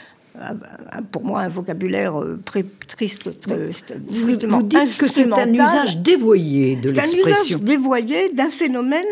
pour 1.12 1.24
moi 1.24 1.42
un 1.42 1.48
vocabulaire 1.48 2.16
très 2.44 2.66
triste, 2.88 3.40
très, 3.40 3.72
strictement 3.72 4.58
Vous 4.58 4.64
dites 4.64 4.98
que 4.98 5.08
c'est 5.08 5.32
un 5.32 5.54
usage 5.54 5.98
dévoyé 6.00 6.76
de 6.76 6.92
l'expression. 6.92 7.24
C'est 7.24 7.54
un 7.54 7.58
usage 7.58 7.62
dévoyé 7.62 8.34
d'un 8.34 8.50
phénomène 8.50 9.06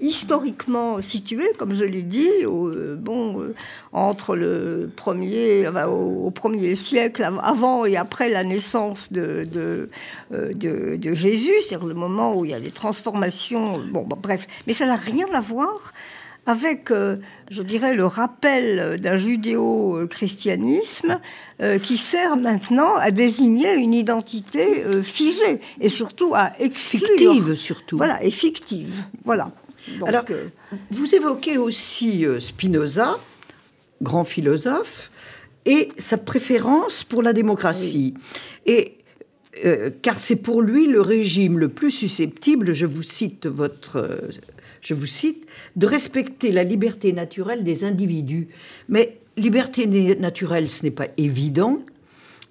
historiquement 0.00 1.00
situé, 1.02 1.52
comme 1.58 1.74
je 1.74 1.84
l'ai 1.84 2.02
dit, 2.02 2.46
au, 2.46 2.68
euh, 2.68 2.96
bon, 2.98 3.40
euh, 3.40 3.54
entre 3.92 4.34
le 4.34 4.90
premier, 4.94 5.68
au, 5.68 6.30
premier 6.30 6.74
siècle, 6.74 7.28
avant 7.42 7.84
et 7.84 7.96
après 7.96 8.28
la 8.28 8.44
naissance 8.44 9.12
de, 9.12 9.46
de, 9.50 9.90
euh, 10.32 10.52
de, 10.54 11.14
Jésus, 11.14 11.52
c'est-à-dire 11.60 11.86
le 11.86 11.94
moment 11.94 12.36
où 12.36 12.44
il 12.44 12.52
y 12.52 12.54
a 12.54 12.60
des 12.60 12.70
transformations. 12.70 13.74
Bon, 13.90 14.06
bref, 14.06 14.46
mais 14.66 14.72
ça 14.72 14.86
n'a 14.86 14.96
rien 14.96 15.26
à 15.34 15.40
voir 15.40 15.92
avec, 16.46 16.90
euh, 16.90 17.16
je 17.50 17.62
dirais, 17.62 17.94
le 17.94 18.06
rappel 18.06 19.00
d'un 19.00 19.16
judéo-christianisme 19.16 21.20
euh, 21.60 21.78
qui 21.78 21.96
sert 21.96 22.36
maintenant 22.36 22.96
à 22.96 23.10
désigner 23.10 23.74
une 23.74 23.94
identité 23.94 24.84
euh, 24.84 25.02
figée 25.02 25.60
et 25.80 25.88
surtout 25.88 26.34
à 26.34 26.52
exclure. 26.58 27.06
Fictive, 27.06 27.54
surtout. 27.54 27.96
Voilà, 27.96 28.22
et 28.24 28.30
fictive. 28.30 29.02
Voilà. 29.24 29.50
Alors, 30.06 30.24
vous 30.90 31.14
évoquez 31.14 31.56
aussi 31.56 32.26
Spinoza, 32.38 33.18
grand 34.02 34.24
philosophe, 34.24 35.10
et 35.64 35.90
sa 35.98 36.18
préférence 36.18 37.02
pour 37.02 37.22
la 37.22 37.32
démocratie. 37.32 38.14
Et 38.66 38.96
car 40.02 40.20
c'est 40.20 40.36
pour 40.36 40.62
lui 40.62 40.86
le 40.86 41.00
régime 41.00 41.58
le 41.58 41.68
plus 41.68 41.90
susceptible, 41.90 42.72
je 42.72 42.86
vous 42.86 43.02
cite 43.02 43.46
votre 43.46 44.20
je 44.80 44.94
vous 44.94 45.06
cite, 45.06 45.46
de 45.76 45.86
respecter 45.86 46.52
la 46.52 46.64
liberté 46.64 47.12
naturelle 47.12 47.64
des 47.64 47.84
individus. 47.84 48.48
Mais 48.88 49.18
liberté 49.36 49.86
naturelle, 50.16 50.70
ce 50.70 50.84
n'est 50.84 50.90
pas 50.90 51.08
évident. 51.16 51.80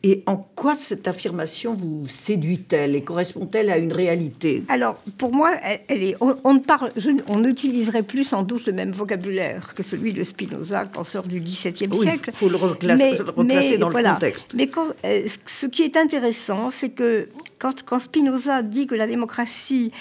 Et 0.02 0.24
en 0.28 0.38
quoi 0.38 0.76
cette 0.76 1.10
affirmation 1.10 1.74
vous 1.74 2.08
séduit-elle 2.08 2.96
et 2.96 3.02
correspond-elle 3.02 3.70
à 3.70 3.78
une 3.78 3.92
réalité? 3.92 4.64
Alors, 4.70 4.96
pour 5.18 5.34
moi, 5.34 5.52
elle, 5.90 6.04
est, 6.04 6.16
on, 6.22 6.54
ne 6.54 6.60
parle, 6.60 6.92
on 7.28 7.40
n'utiliserait 7.40 8.04
plus 8.04 8.24
sans 8.24 8.44
doute 8.44 8.66
le 8.66 8.72
même 8.72 8.94
vocabulaire 8.94 9.74
que 9.76 9.84
celui 9.84 10.14
de 10.14 10.24
Spinoza, 10.24 10.86
penseur 10.86 11.24
du 11.28 11.42
XVIIe 11.42 11.90
oui, 11.92 12.00
siècle. 12.00 12.30
Il 12.30 12.34
faut 12.34 12.48
le, 12.48 12.56
replacer 12.56 13.78
dans 13.78 13.90
le 13.90 14.02
contexte. 14.02 14.54
Mais 14.54 14.68
quand, 14.68 14.88
euh, 15.04 15.28
ce 15.46 15.66
qui 15.66 15.82
est 15.82 15.98
intéressant, 15.98 16.70
c'est 16.70 16.92
que 16.92 17.28
quand, 17.58 17.84
quand 17.84 18.00
Spinoza 18.00 18.62
dit 18.62 18.88
que 18.88 18.96
la 18.96 19.06
démocratie 19.06 19.92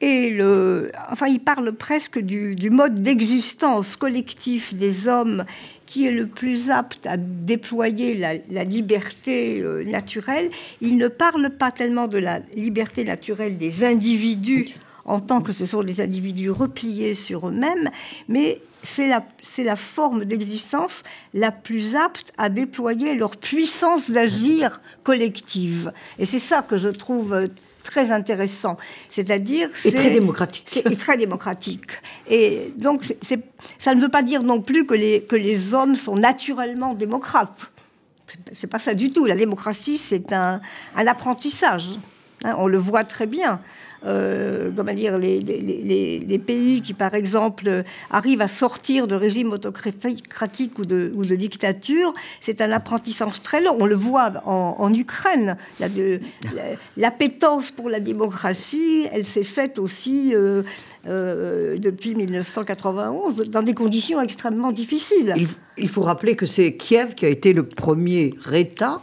et 0.00 0.30
le, 0.30 0.92
enfin, 1.10 1.26
il 1.26 1.40
parle 1.40 1.72
presque 1.72 2.18
du, 2.18 2.70
mode 2.70 3.02
d'existence 3.02 3.96
collectif 3.96 4.74
des 4.74 5.08
hommes 5.08 5.44
qui 5.86 6.06
est 6.06 6.12
le 6.12 6.26
plus 6.26 6.70
apte 6.70 7.06
à 7.06 7.16
déployer 7.16 8.14
la, 8.14 8.64
liberté 8.64 9.60
euh, 9.60 9.84
naturelle. 9.84 10.50
Il 10.82 10.96
ne 10.96 11.08
parle 11.08 11.50
pas 11.50 11.70
tellement 11.70 12.08
de 12.08 12.18
la 12.18 12.40
liberté 12.54 13.04
naturelle 13.04 13.56
des 13.56 13.84
individus 13.84 14.74
en 15.06 15.20
tant 15.20 15.40
que 15.40 15.52
ce 15.52 15.66
sont 15.66 15.82
des 15.82 16.00
individus 16.00 16.50
repliés 16.50 17.14
sur 17.14 17.48
eux-mêmes, 17.48 17.90
mais 18.28 18.60
c'est 18.82 19.08
la, 19.08 19.24
la 19.58 19.76
forme 19.76 20.24
d'existence 20.24 21.02
la 21.32 21.50
plus 21.50 21.96
apte 21.96 22.32
à 22.38 22.48
déployer 22.50 23.14
leur 23.14 23.36
puissance 23.36 24.10
d'agir 24.10 24.80
collective. 25.02 25.92
Et 26.18 26.26
c'est 26.26 26.38
ça 26.38 26.62
que 26.62 26.76
je 26.76 26.88
trouve 26.88 27.48
très 27.82 28.12
intéressant. 28.12 28.76
C'est-à-dire. 29.08 29.70
Et 29.84 29.92
très 29.92 30.10
démocratique. 30.10 30.64
C'est 30.66 30.82
très 30.96 31.16
démocratique. 31.16 31.90
Et 32.28 32.72
donc, 32.76 33.04
ça 33.78 33.94
ne 33.94 34.00
veut 34.00 34.08
pas 34.08 34.22
dire 34.22 34.42
non 34.42 34.60
plus 34.60 34.86
que 34.86 34.94
les, 34.94 35.22
que 35.22 35.36
les 35.36 35.74
hommes 35.74 35.94
sont 35.94 36.16
naturellement 36.16 36.94
démocrates. 36.94 37.72
C'est 38.52 38.66
pas 38.66 38.80
ça 38.80 38.94
du 38.94 39.12
tout. 39.12 39.24
La 39.24 39.36
démocratie, 39.36 39.98
c'est 39.98 40.32
un, 40.32 40.60
un 40.96 41.06
apprentissage. 41.06 41.90
Hein, 42.46 42.54
on 42.58 42.68
le 42.68 42.78
voit 42.78 43.04
très 43.04 43.26
bien. 43.26 43.60
Euh, 44.04 44.70
comment 44.76 44.92
dire, 44.92 45.18
les, 45.18 46.40
pays 46.46 46.80
qui, 46.80 46.94
par 46.94 47.14
exemple, 47.14 47.82
arrivent 48.10 48.42
à 48.42 48.46
sortir 48.46 49.08
de 49.08 49.16
régimes 49.16 49.52
autocratiques 49.52 50.78
ou 50.78 50.84
de, 50.84 51.10
ou 51.16 51.24
de 51.24 51.34
dictature, 51.34 52.14
c'est 52.40 52.60
un 52.60 52.70
apprentissage 52.70 53.40
très 53.40 53.60
long. 53.60 53.76
On 53.80 53.86
le 53.86 53.96
voit 53.96 54.32
en, 54.46 54.94
Ukraine. 54.94 55.56
L'appétence 56.96 57.72
pour 57.72 57.90
la 57.90 57.98
démocratie, 57.98 59.08
elle 59.12 59.26
s'est 59.26 59.42
faite 59.42 59.80
aussi 59.80 60.32
euh, 60.34 60.62
euh, 61.08 61.76
depuis 61.76 62.14
1991 62.14 63.50
dans 63.50 63.62
des 63.62 63.74
conditions 63.74 64.20
extrêmement 64.22 64.70
difficiles. 64.70 65.34
Il, 65.36 65.48
il 65.78 65.88
faut 65.88 66.02
rappeler 66.02 66.36
que 66.36 66.46
c'est 66.46 66.74
Kiev 66.74 67.14
qui 67.14 67.26
a 67.26 67.28
été 67.28 67.52
le 67.52 67.64
premier 67.64 68.34
État 68.52 69.02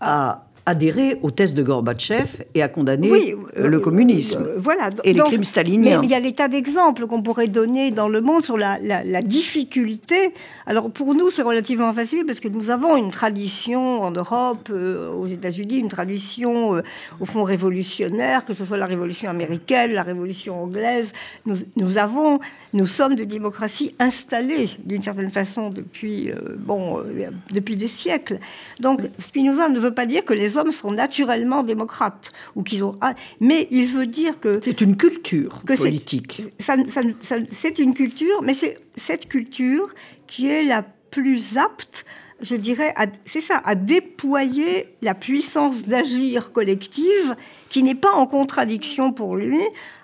à 0.00 0.46
adhérer 0.66 1.18
au 1.22 1.30
test 1.30 1.56
de 1.56 1.62
Gorbatchev 1.62 2.44
et 2.54 2.62
à 2.62 2.68
condamner 2.68 3.34
euh, 3.58 3.68
le 3.68 3.80
communisme 3.80 4.44
euh, 4.46 4.54
voilà. 4.58 4.90
et 5.04 5.12
les 5.12 5.20
crimes 5.20 5.44
staliniens. 5.44 6.00
Mais 6.00 6.06
il 6.06 6.10
y 6.10 6.14
a 6.14 6.20
des 6.20 6.32
tas 6.32 6.48
d'exemples 6.48 7.06
qu'on 7.06 7.22
pourrait 7.22 7.48
donner 7.48 7.90
dans 7.90 8.08
le 8.08 8.20
monde 8.20 8.42
sur 8.42 8.56
la, 8.56 8.78
difficulté. 9.22 10.32
Alors 10.70 10.88
pour 10.88 11.16
nous, 11.16 11.30
c'est 11.30 11.42
relativement 11.42 11.92
facile 11.92 12.24
parce 12.24 12.38
que 12.38 12.46
nous 12.46 12.70
avons 12.70 12.96
une 12.96 13.10
tradition 13.10 14.02
en 14.02 14.12
Europe, 14.12 14.68
euh, 14.70 15.12
aux 15.12 15.26
États-Unis, 15.26 15.78
une 15.78 15.88
tradition 15.88 16.80
au 17.18 17.24
fond 17.24 17.42
révolutionnaire, 17.42 18.44
que 18.44 18.52
ce 18.52 18.64
soit 18.64 18.76
la 18.76 18.86
révolution 18.86 19.28
américaine, 19.28 19.90
la 19.90 20.04
révolution 20.04 20.62
anglaise. 20.62 21.12
Nous, 21.44 21.56
nous 21.74 21.98
avons, 21.98 22.38
nous 22.72 22.86
sommes 22.86 23.16
des 23.16 23.26
démocraties 23.26 23.96
installées 23.98 24.70
d'une 24.84 25.02
certaine 25.02 25.32
façon 25.32 25.70
depuis, 25.70 26.30
bon, 26.58 27.02
depuis 27.50 27.74
des 27.74 27.88
siècles. 27.88 28.38
Donc 28.78 29.00
Spinoza 29.18 29.68
ne 29.70 29.80
veut 29.80 29.92
pas 29.92 30.06
dire 30.06 30.24
que 30.24 30.34
les 30.34 30.56
hommes 30.56 30.70
sont 30.70 30.92
naturellement 30.92 31.64
démocrates 31.64 32.30
ou 32.54 32.62
qu'ils 32.62 32.84
ont. 32.84 32.96
Ah, 33.00 33.14
mais 33.40 33.66
il 33.72 33.88
veut 33.88 34.06
dire 34.06 34.38
que 34.38 34.60
c'est 34.62 34.80
une 34.80 34.96
culture 34.96 35.62
politique. 35.66 36.42
c'est 36.60 37.78
une 37.80 37.94
culture, 37.94 38.40
mais 38.42 38.54
c'est 38.54 38.76
cette 38.94 39.28
culture 39.28 39.88
qui 40.30 40.48
est 40.48 40.62
la 40.62 40.82
plus 41.10 41.58
apte 41.58 42.06
je 42.42 42.56
dirais, 42.56 42.94
c'est 43.26 43.40
ça, 43.40 43.60
à 43.64 43.74
déployer 43.74 44.94
la 45.02 45.14
puissance 45.14 45.82
d'agir 45.82 46.52
collective 46.52 47.36
qui 47.68 47.82
n'est 47.82 47.94
pas 47.94 48.12
en 48.12 48.26
contradiction 48.26 49.12
pour 49.12 49.36
lui 49.36 49.60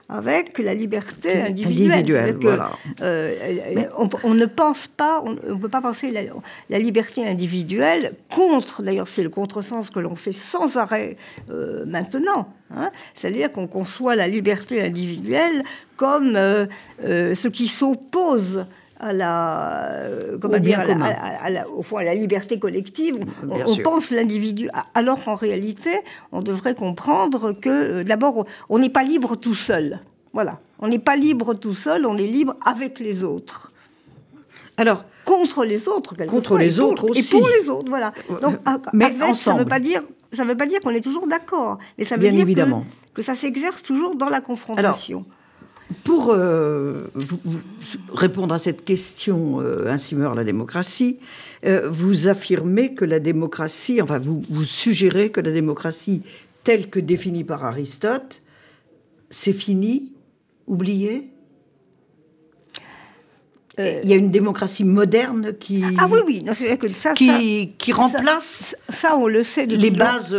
avec 0.09 0.59
la 0.59 0.75
liberté 0.75 1.41
individuelle. 1.41 2.37
Euh, 3.01 3.85
on, 4.23 4.35
ne 4.35 4.47
pense 4.47 4.87
pas, 4.87 5.21
on 5.25 5.31
ne 5.31 5.59
peut 5.59 5.69
pas 5.69 5.81
penser 5.81 6.13
la, 6.71 6.79
liberté 6.79 7.27
individuelle 7.27 8.13
contre, 8.33 8.83
d'ailleurs 8.83 9.09
c'est 9.09 9.25
le 9.25 9.31
contresens 9.31 9.91
que 9.91 9.99
l'on 9.99 10.15
fait 10.15 10.33
sans 10.33 10.77
arrêt 10.77 11.17
euh, 11.51 11.85
maintenant, 11.87 12.53
hein. 12.73 12.91
c'est-à-dire 13.15 13.51
qu'on 13.51 13.67
conçoit 13.67 14.15
la 14.15 14.29
liberté 14.29 14.81
individuelle 14.81 15.65
comme 15.97 16.37
euh, 16.37 16.67
ce 17.01 17.49
qui 17.49 17.67
s'oppose 17.67 18.65
à 18.99 19.13
la, 19.13 20.01
comment 20.41 20.59
dire, 20.59 20.81
à 20.81 21.51
la, 21.51 21.69
au 21.69 21.83
fond, 21.83 21.99
à 21.99 22.05
la 22.05 22.15
liberté 22.15 22.59
collective. 22.59 23.19
on, 23.49 23.77
pense 23.77 24.11
l'individu, 24.11 24.69
alors 24.95 25.23
qu'en 25.23 25.35
réalité, 25.35 25.91
on 26.33 26.43
devrait 26.43 26.75
comprendre 26.75 27.53
que 27.53 27.69
euh, 27.69 28.05
d'abord, 28.05 28.47
on 28.69 28.79
n'est 28.79 28.89
pas 28.89 29.03
libre 29.03 29.37
tout 29.37 29.55
seul. 29.55 30.01
Voilà, 30.33 30.61
on 30.79 30.89
n'est 30.89 30.99
pas 30.99 31.17
libre 31.17 31.55
tout 31.55 31.75
seul, 31.75 32.07
on 32.07 32.17
est 32.17 32.27
libre 32.27 32.57
avec 32.65 33.01
les 33.01 33.25
autres. 33.25 33.73
Alors, 34.77 35.05
contre 35.25 35.65
les 35.65 35.89
autres, 35.89 36.15
contre 36.27 36.59
les 36.59 36.81
autres 36.81 37.11
aussi, 37.11 37.21
et 37.21 37.39
pour 37.39 37.49
les 37.49 37.71
autres, 37.71 37.89
voilà. 37.89 38.13
Donc, 38.43 38.57
mais 38.93 39.15
ensemble. 39.23 39.35
ça 39.37 39.55
ne 39.55 39.59
veut 39.61 39.65
pas 39.67 39.81
dire, 39.81 40.03
ça 40.33 40.45
veut 40.45 40.57
pas 40.57 40.67
dire 40.67 40.81
qu'on 40.81 40.91
est 40.91 41.01
toujours 41.01 41.27
d'accord, 41.27 41.79
mais 41.97 42.05
ça 42.05 42.17
veut 42.17 42.29
dire 42.29 42.41
évidemment. 42.41 42.85
Que, 43.13 43.21
que 43.21 43.23
ça 43.23 43.35
s'exerce 43.35 43.83
toujours 43.83 44.15
dans 44.15 44.29
la 44.29 44.41
confrontation. 44.41 45.25
Pour 46.03 46.31
euh, 46.31 47.05
répondre 48.13 48.55
à 48.55 48.59
cette 48.59 48.85
question, 48.85 49.61
euh, 49.61 49.87
ainsi 49.87 50.17
meurt 50.17 50.35
la 50.35 50.43
démocratie, 50.43 51.19
euh, 51.65 51.89
vous 51.89 52.27
affirmez 52.27 52.95
que 52.95 53.05
la 53.05 53.21
démocratie, 53.21 54.03
enfin 54.03 54.19
vous, 54.19 54.43
vous 54.51 54.65
suggérez 54.65 55.31
que 55.31 55.41
la 55.41 55.53
démocratie 55.53 56.23
telle 56.65 56.91
que 56.91 56.99
définie 56.99 57.45
par 57.45 57.65
Aristote, 57.65 58.43
c'est 59.31 59.53
fini, 59.53 60.13
oublié? 60.67 61.31
Il 63.79 64.09
y 64.09 64.15
a 64.15 64.17
une 64.17 64.31
démocratie 64.31 64.85
moderne 64.85 65.53
qui 65.61 65.85
ah 65.99 66.09
oui 66.11 66.21
oui 66.27 66.45
c'est 66.55 66.79
que 66.79 66.91
ça 66.95 67.13
qui, 67.13 67.75
qui 67.77 67.93
remplace 67.93 68.75
ça, 68.89 69.19
on 69.19 69.27
le 69.27 69.43
sait 69.43 69.67
les 69.67 69.91
bases 69.91 70.35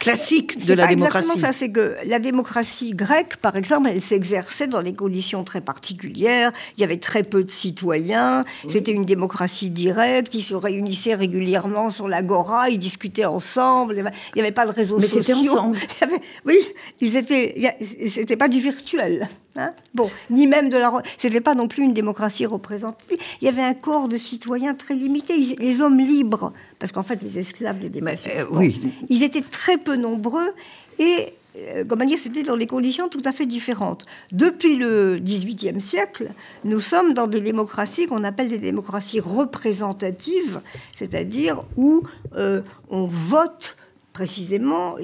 classique 0.00 0.66
de 0.66 0.74
la 0.74 0.86
démocratie. 0.88 1.18
Exactement 1.26 1.52
ça, 1.52 1.56
c'est 1.56 1.70
que 1.70 1.96
la 2.04 2.18
démocratie 2.18 2.94
grecque, 2.94 3.36
par 3.36 3.54
exemple, 3.54 3.90
elle 3.92 4.00
s'exerçait 4.00 4.66
dans 4.66 4.82
des 4.82 4.94
conditions 4.94 5.44
très 5.44 5.60
particulières. 5.60 6.52
Il 6.76 6.80
y 6.80 6.84
avait 6.84 6.96
très 6.96 7.22
peu 7.22 7.44
de 7.44 7.50
citoyens. 7.50 8.44
C'était 8.66 8.92
une 8.92 9.04
démocratie 9.04 9.70
directe. 9.70 10.34
Ils 10.34 10.42
se 10.42 10.54
réunissaient 10.54 11.14
régulièrement 11.14 11.90
sur 11.90 12.08
l'agora. 12.08 12.70
Ils 12.70 12.78
discutaient 12.78 13.26
ensemble. 13.26 13.96
Il 13.96 14.02
n'y 14.34 14.40
avait 14.40 14.50
pas 14.50 14.66
de 14.66 14.72
réseaux 14.72 14.98
Mais 14.98 15.06
sociaux. 15.06 15.20
Mais 15.28 15.34
c'était 15.34 15.48
ensemble. 15.50 15.78
oui, 16.46 16.58
ils 17.00 17.16
étaient. 17.16 17.76
C'était 18.06 18.36
pas 18.36 18.48
du 18.48 18.60
virtuel. 18.60 19.28
Hein. 19.56 19.72
bon, 19.94 20.08
ni 20.30 20.46
même 20.46 20.68
de 20.68 20.78
la. 20.78 20.92
C'était 21.16 21.40
pas 21.40 21.54
non 21.54 21.68
plus 21.68 21.84
une 21.84 21.92
démocratie 21.92 22.46
représentative. 22.46 23.18
Il 23.40 23.44
y 23.44 23.48
avait 23.48 23.62
un 23.62 23.74
corps 23.74 24.08
de 24.08 24.16
citoyens 24.16 24.74
très 24.74 24.94
limité. 24.94 25.36
Les 25.58 25.82
hommes 25.82 25.98
libres, 25.98 26.52
parce 26.80 26.90
qu'en 26.92 27.04
fait, 27.04 27.22
les 27.22 27.38
esclaves 27.38 27.78
des 27.78 27.90
démocraties. 27.90 28.30
Euh, 28.36 28.46
oui. 28.50 28.80
Ils 29.08 29.22
étaient 29.22 29.42
très 29.42 29.76
peu 29.76 29.94
nombreux 29.94 30.52
et 30.98 31.34
euh, 31.56 31.84
comment 31.86 32.04
dire, 32.04 32.18
c'était 32.18 32.42
dans 32.42 32.56
des 32.56 32.66
conditions 32.66 33.08
tout 33.08 33.22
à 33.24 33.32
fait 33.32 33.46
différentes. 33.46 34.06
Depuis 34.32 34.76
le 34.76 35.18
XVIIIe 35.18 35.80
siècle, 35.80 36.30
nous 36.64 36.80
sommes 36.80 37.12
dans 37.12 37.26
des 37.26 37.42
démocraties 37.42 38.06
qu'on 38.06 38.24
appelle 38.24 38.48
des 38.48 38.58
démocraties 38.58 39.20
représentatives, 39.20 40.60
c'est-à-dire 40.92 41.62
où 41.76 42.02
euh, 42.36 42.62
on 42.88 43.04
vote 43.04 43.76
précisément 44.12 44.96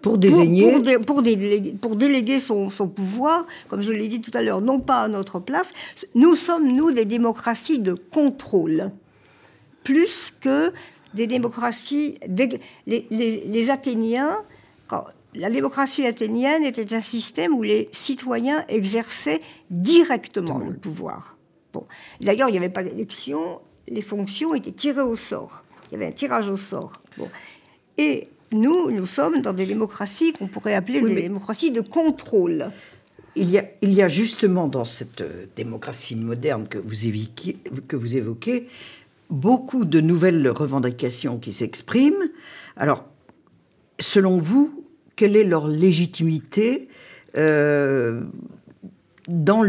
pour 0.00 0.16
désigner. 0.18 0.80
Pour, 1.04 1.22
déléguer, 1.22 1.72
pour 1.72 1.96
déléguer 1.96 2.38
son, 2.38 2.70
son, 2.70 2.86
pouvoir, 2.86 3.46
comme 3.68 3.82
je 3.82 3.92
l'ai 3.92 4.06
dit 4.06 4.20
tout 4.20 4.30
à 4.34 4.42
l'heure, 4.42 4.60
non 4.60 4.78
pas 4.78 5.02
à 5.02 5.08
notre 5.08 5.40
place. 5.40 5.72
Nous 6.14 6.36
sommes, 6.36 6.70
nous, 6.70 6.92
des 6.92 7.04
démocraties 7.04 7.80
de 7.80 7.94
contrôle, 7.94 8.92
plus 9.84 10.32
que 10.40 10.72
des 11.14 11.26
démocraties. 11.26 12.18
les, 12.26 12.60
les, 12.86 13.06
les, 13.44 13.70
Athéniens, 13.70 14.44
quand, 14.86 15.04
la 15.34 15.50
démocratie 15.50 16.06
athénienne 16.06 16.64
était 16.64 16.94
un 16.94 17.00
système 17.00 17.54
où 17.54 17.62
les 17.62 17.88
citoyens 17.92 18.64
exerçaient 18.68 19.40
directement 19.70 20.58
le 20.58 20.74
pouvoir. 20.74 21.36
Bon. 21.72 21.86
D'ailleurs, 22.20 22.48
il 22.48 22.52
n'y 22.52 22.58
avait 22.58 22.68
pas 22.68 22.82
d'élection, 22.82 23.60
les 23.86 24.02
fonctions 24.02 24.54
étaient 24.54 24.72
tirées 24.72 25.02
au 25.02 25.16
sort. 25.16 25.64
Il 25.90 25.94
y 25.94 25.96
avait 25.96 26.06
un 26.06 26.12
tirage 26.12 26.48
au 26.48 26.56
sort. 26.56 26.92
Bon. 27.16 27.28
Et 27.98 28.28
nous, 28.52 28.90
nous 28.90 29.06
sommes 29.06 29.42
dans 29.42 29.52
des 29.52 29.66
démocraties 29.66 30.32
qu'on 30.32 30.46
pourrait 30.46 30.74
appeler 30.74 31.02
des 31.02 31.14
démocraties 31.14 31.70
de 31.70 31.80
contrôle. 31.80 32.70
Il 33.36 33.50
y, 33.50 33.58
a, 33.58 33.64
il 33.82 33.92
y 33.92 34.02
a 34.02 34.08
justement 34.08 34.66
dans 34.66 34.84
cette 34.84 35.20
euh, 35.20 35.46
démocratie 35.54 36.16
moderne 36.16 36.66
que 36.66 36.78
vous, 36.78 37.06
évoquez, 37.06 37.58
que 37.86 37.94
vous 37.94 38.16
évoquez 38.16 38.66
beaucoup 39.30 39.84
de 39.84 40.00
nouvelles 40.00 40.48
revendications 40.48 41.38
qui 41.38 41.52
s'expriment. 41.52 42.28
Alors, 42.76 43.04
selon 43.98 44.38
vous, 44.38 44.84
quelle 45.16 45.36
est 45.36 45.44
leur 45.44 45.68
légitimité 45.68 46.88
euh, 47.36 48.22
dans, 49.26 49.64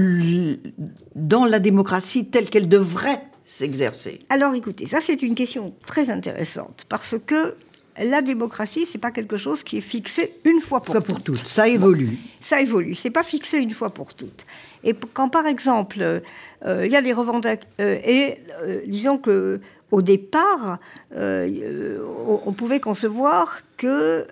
dans 1.15 1.45
la 1.45 1.59
démocratie 1.59 2.27
telle 2.27 2.49
qu'elle 2.49 2.69
devrait 2.69 3.21
s'exercer? 3.45 4.19
Alors 4.29 4.53
écoutez, 4.53 4.85
ça 4.87 5.01
c'est 5.01 5.21
une 5.21 5.35
question 5.35 5.73
très 5.81 6.09
intéressante 6.09 6.85
parce 6.87 7.15
que 7.25 7.55
la 7.97 8.21
démocratie, 8.21 8.85
c'est 8.85 8.97
pas 8.97 9.11
quelque 9.11 9.35
chose 9.35 9.63
qui 9.63 9.77
est 9.77 9.81
fixé 9.81 10.33
une 10.45 10.61
fois 10.61 10.81
pour, 10.81 11.01
pour 11.03 11.21
toutes. 11.21 11.45
Ça 11.45 11.67
évolue. 11.67 12.17
ça 12.39 12.61
évolue. 12.61 12.95
C'est 12.95 13.09
pas 13.09 13.23
fixé 13.23 13.57
une 13.57 13.71
fois 13.71 13.89
pour 13.89 14.13
toutes. 14.13 14.45
Et 14.83 14.95
quand 15.13 15.29
par 15.29 15.45
exemple, 15.45 16.21
euh, 16.65 16.85
il 16.85 16.91
y 16.91 16.95
a 16.95 17.01
des 17.01 17.13
revendications 17.13 17.67
euh, 17.79 17.99
et 18.03 18.39
euh, 18.63 18.81
disons 18.87 19.17
que 19.17 19.59
au 19.91 20.03
départ, 20.03 20.77
on 21.15 22.53
pouvait 22.55 22.79
concevoir 22.79 23.61
que, 23.75 24.27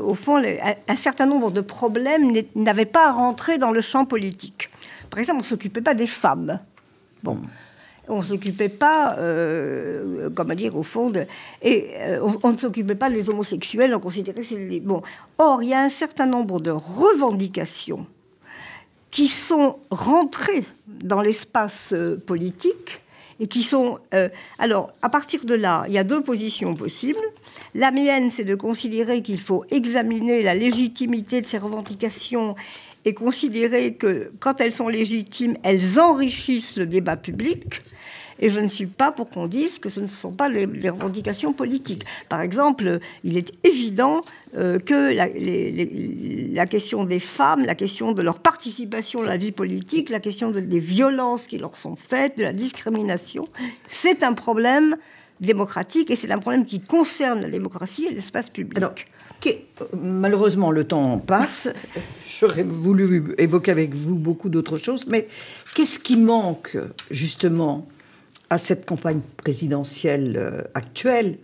au 0.00 0.14
fond, 0.14 0.42
un 0.88 0.96
certain 0.96 1.26
nombre 1.26 1.52
de 1.52 1.60
problèmes 1.60 2.32
n'avaient 2.56 2.84
pas 2.84 3.06
à 3.06 3.12
rentrer 3.12 3.56
dans 3.56 3.70
le 3.70 3.80
champ 3.80 4.04
politique. 4.04 4.70
Par 5.10 5.20
exemple, 5.20 5.36
on 5.36 5.42
ne 5.42 5.46
s'occupait 5.46 5.80
pas 5.80 5.94
des 5.94 6.08
femmes. 6.08 6.58
Bon. 7.22 7.38
On 8.08 8.16
ne 8.16 8.22
s'occupait 8.24 8.68
pas, 8.68 9.16
comment 10.34 10.54
dire, 10.56 10.76
au 10.76 10.82
fond, 10.82 11.12
et 11.62 11.90
on, 12.42 12.50
ne 12.50 12.58
s'occupait 12.58 12.96
pas 12.96 13.10
des 13.10 13.30
homosexuels, 13.30 13.94
on 13.94 14.00
considérait 14.00 14.40
que 14.40 14.44
c'est 14.44 14.80
bon. 14.80 15.02
Or, 15.38 15.62
il 15.62 15.68
y 15.68 15.74
a 15.74 15.82
un 15.82 15.88
certain 15.88 16.26
nombre 16.26 16.58
de 16.58 16.72
revendications 16.72 18.08
qui 19.14 19.28
sont 19.28 19.76
rentrées 19.90 20.64
dans 20.88 21.22
l'espace 21.22 21.92
euh, 21.92 22.16
politique 22.16 23.00
et 23.38 23.46
qui 23.46 23.62
sont. 23.62 23.98
alors, 24.58 24.92
à 25.02 25.08
partir 25.08 25.44
de 25.44 25.54
là, 25.54 25.84
il 25.88 25.94
y 25.94 25.98
a 25.98 26.04
deux 26.04 26.20
positions 26.20 26.74
possibles. 26.74 27.24
La 27.74 27.90
mienne, 27.90 28.30
c'est 28.30 28.44
de 28.44 28.54
considérer 28.54 29.22
qu'il 29.22 29.40
faut 29.40 29.64
examiner 29.70 30.42
la 30.42 30.54
légitimité 30.54 31.40
de 31.40 31.46
ces 31.46 31.58
revendications 31.58 32.54
et 33.04 33.14
considérer 33.14 33.94
que 33.94 34.32
quand 34.40 34.60
elles 34.60 34.72
sont 34.72 34.88
légitimes, 34.88 35.54
elles 35.62 36.00
enrichissent 36.00 36.76
le 36.76 36.86
débat 36.86 37.16
public. 37.16 37.82
Et 38.38 38.50
je 38.50 38.60
ne 38.60 38.66
suis 38.66 38.86
pas 38.86 39.12
pour 39.12 39.30
qu'on 39.30 39.46
dise 39.46 39.78
que 39.78 39.88
ce 39.88 40.00
ne 40.00 40.06
sont 40.06 40.32
pas 40.32 40.48
les, 40.48 40.66
revendications 40.88 41.52
politiques. 41.52 42.04
Par 42.28 42.40
exemple, 42.40 43.00
il 43.22 43.36
est 43.36 43.52
évident 43.64 44.22
euh, 44.56 44.78
que 44.78 45.14
la, 46.54 46.66
question 46.66 47.04
des 47.04 47.20
femmes, 47.20 47.64
la 47.64 47.74
question 47.74 48.12
de 48.12 48.22
leur 48.22 48.38
participation 48.38 49.22
à 49.22 49.26
la 49.26 49.36
vie 49.36 49.52
politique, 49.52 50.10
la 50.10 50.20
question 50.20 50.50
des 50.50 50.80
violences 50.80 51.46
qui 51.46 51.58
leur 51.58 51.76
sont 51.76 51.96
faites, 51.96 52.38
de 52.38 52.42
la 52.42 52.52
discrimination, 52.52 53.48
c'est 53.88 54.22
un 54.22 54.32
problème 54.32 54.96
démocratique 55.40 56.10
et 56.10 56.16
c'est 56.16 56.30
un 56.30 56.38
problème 56.38 56.64
qui 56.64 56.80
concerne 56.80 57.40
la 57.40 57.50
démocratie 57.50 58.06
et 58.06 58.14
l'espace 58.14 58.50
public. 58.50 58.76
Alors, 58.76 58.94
malheureusement, 60.00 60.70
le 60.70 60.84
temps 60.84 61.18
passe. 61.18 61.68
J'aurais 62.40 62.62
voulu 62.62 63.34
évoquer 63.38 63.70
avec 63.70 63.94
vous 63.94 64.16
beaucoup 64.16 64.48
d'autres 64.48 64.78
choses, 64.78 65.06
mais 65.06 65.28
qu'est-ce 65.74 65.98
qui 65.98 66.16
manque 66.16 66.76
justement 67.10 67.86
à 68.50 68.58
cette 68.58 68.86
campagne 68.86 69.20
présidentielle 69.36 70.36
euh, 70.36 70.62
actuelle 70.74 71.38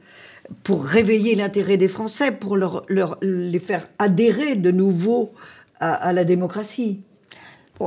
pour 0.65 0.85
réveiller 0.85 1.35
l'intérêt 1.35 1.77
des 1.77 1.89
Français, 1.89 2.33
pour 2.33 2.57
leur, 2.57 2.85
les 3.23 3.59
faire 3.61 3.89
adhérer 3.99 4.57
de 4.57 4.71
nouveau 4.71 5.33
à 5.79 6.13
la 6.13 6.25
démocratie 6.25 7.01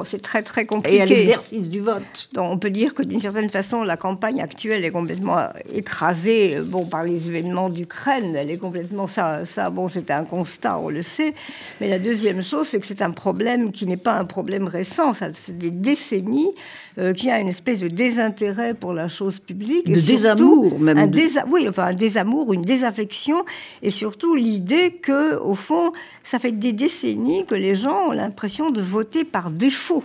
c'est 0.03 0.21
très 0.21 0.41
très 0.41 0.65
compliqué. 0.65 0.97
Et 0.97 1.01
à 1.01 1.05
l'exercice 1.05 1.69
du 1.69 1.79
vote. 1.79 2.29
Donc, 2.33 2.51
on 2.51 2.57
peut 2.57 2.71
dire 2.71 2.95
que 2.95 3.03
d'une 3.03 3.19
certaine 3.19 3.49
façon, 3.49 3.83
la 3.83 3.97
campagne 3.97 4.41
actuelle 4.41 4.83
est 4.83 4.91
complètement 4.91 5.49
écrasée 5.71 6.59
bon, 6.63 6.85
par 6.85 7.03
les 7.03 7.29
événements 7.29 7.69
d'Ukraine. 7.69 8.35
Elle 8.35 8.49
est 8.49 8.57
complètement 8.57 9.05
ça. 9.05 9.45
ça 9.45 9.69
bon, 9.69 9.87
c'est 9.87 10.09
un 10.09 10.23
constat, 10.23 10.79
on 10.79 10.89
le 10.89 11.03
sait. 11.03 11.35
Mais 11.79 11.87
la 11.87 11.99
deuxième 11.99 12.41
chose, 12.41 12.67
c'est 12.67 12.79
que 12.79 12.87
c'est 12.87 13.03
un 13.03 13.11
problème 13.11 13.71
qui 13.71 13.85
n'est 13.85 13.97
pas 13.97 14.17
un 14.17 14.25
problème 14.25 14.67
récent. 14.67 15.13
Ça, 15.13 15.27
c'est 15.35 15.57
des 15.57 15.71
décennies 15.71 16.51
euh, 16.99 17.13
qui 17.13 17.29
a 17.29 17.39
une 17.39 17.47
espèce 17.47 17.79
de 17.79 17.87
désintérêt 17.87 18.73
pour 18.73 18.93
la 18.93 19.07
chose 19.07 19.39
publique. 19.39 19.87
De 19.87 19.99
désamour, 19.99 20.79
même. 20.79 20.97
Un 20.97 21.09
Oui, 21.49 21.67
enfin 21.67 21.85
un 21.85 21.93
désamour, 21.93 22.53
une 22.53 22.61
désaffection, 22.61 23.45
et 23.81 23.89
surtout 23.89 24.35
l'idée 24.35 24.91
que, 24.91 25.37
au 25.37 25.55
fond, 25.55 25.91
ça 26.23 26.37
fait 26.37 26.51
des 26.51 26.71
décennies 26.73 27.45
que 27.45 27.55
les 27.55 27.73
gens 27.73 28.09
ont 28.09 28.11
l'impression 28.11 28.69
de 28.69 28.81
voter 28.81 29.23
par 29.23 29.49
défaut. 29.49 30.03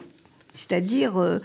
C'est-à-dire, 0.55 1.19
euh, 1.19 1.39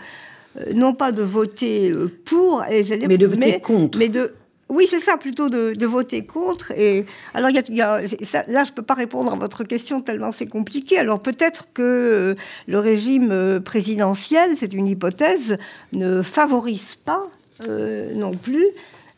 euh, 0.58 0.72
non 0.72 0.94
pas 0.94 1.12
de 1.12 1.22
voter 1.22 1.92
pour, 2.24 2.64
mais 3.06 3.18
de 3.18 3.26
voter 3.26 3.60
contre. 3.60 3.98
Mais 3.98 4.08
de, 4.08 4.32
oui, 4.68 4.86
c'est 4.86 4.98
ça, 4.98 5.16
plutôt 5.16 5.48
de, 5.48 5.86
voter 5.86 6.24
contre. 6.24 6.72
Et 6.72 7.04
alors, 7.34 7.50
y 7.50 7.60
y 7.70 7.82
a, 7.82 8.00
là, 8.00 8.64
je 8.64 8.70
ne 8.70 8.74
peux 8.74 8.82
pas 8.82 8.94
répondre 8.94 9.32
à 9.32 9.36
votre 9.36 9.64
question 9.64 10.00
tellement 10.00 10.32
c'est 10.32 10.46
compliqué. 10.46 10.98
Alors, 10.98 11.20
peut-être 11.20 11.66
que 11.74 12.34
le 12.66 12.78
régime 12.78 13.60
présidentiel, 13.64 14.56
c'est 14.56 14.72
une 14.72 14.88
hypothèse, 14.88 15.58
ne 15.92 16.22
favorise 16.22 16.94
pas 16.94 17.22
non 17.68 18.32
plus 18.32 18.66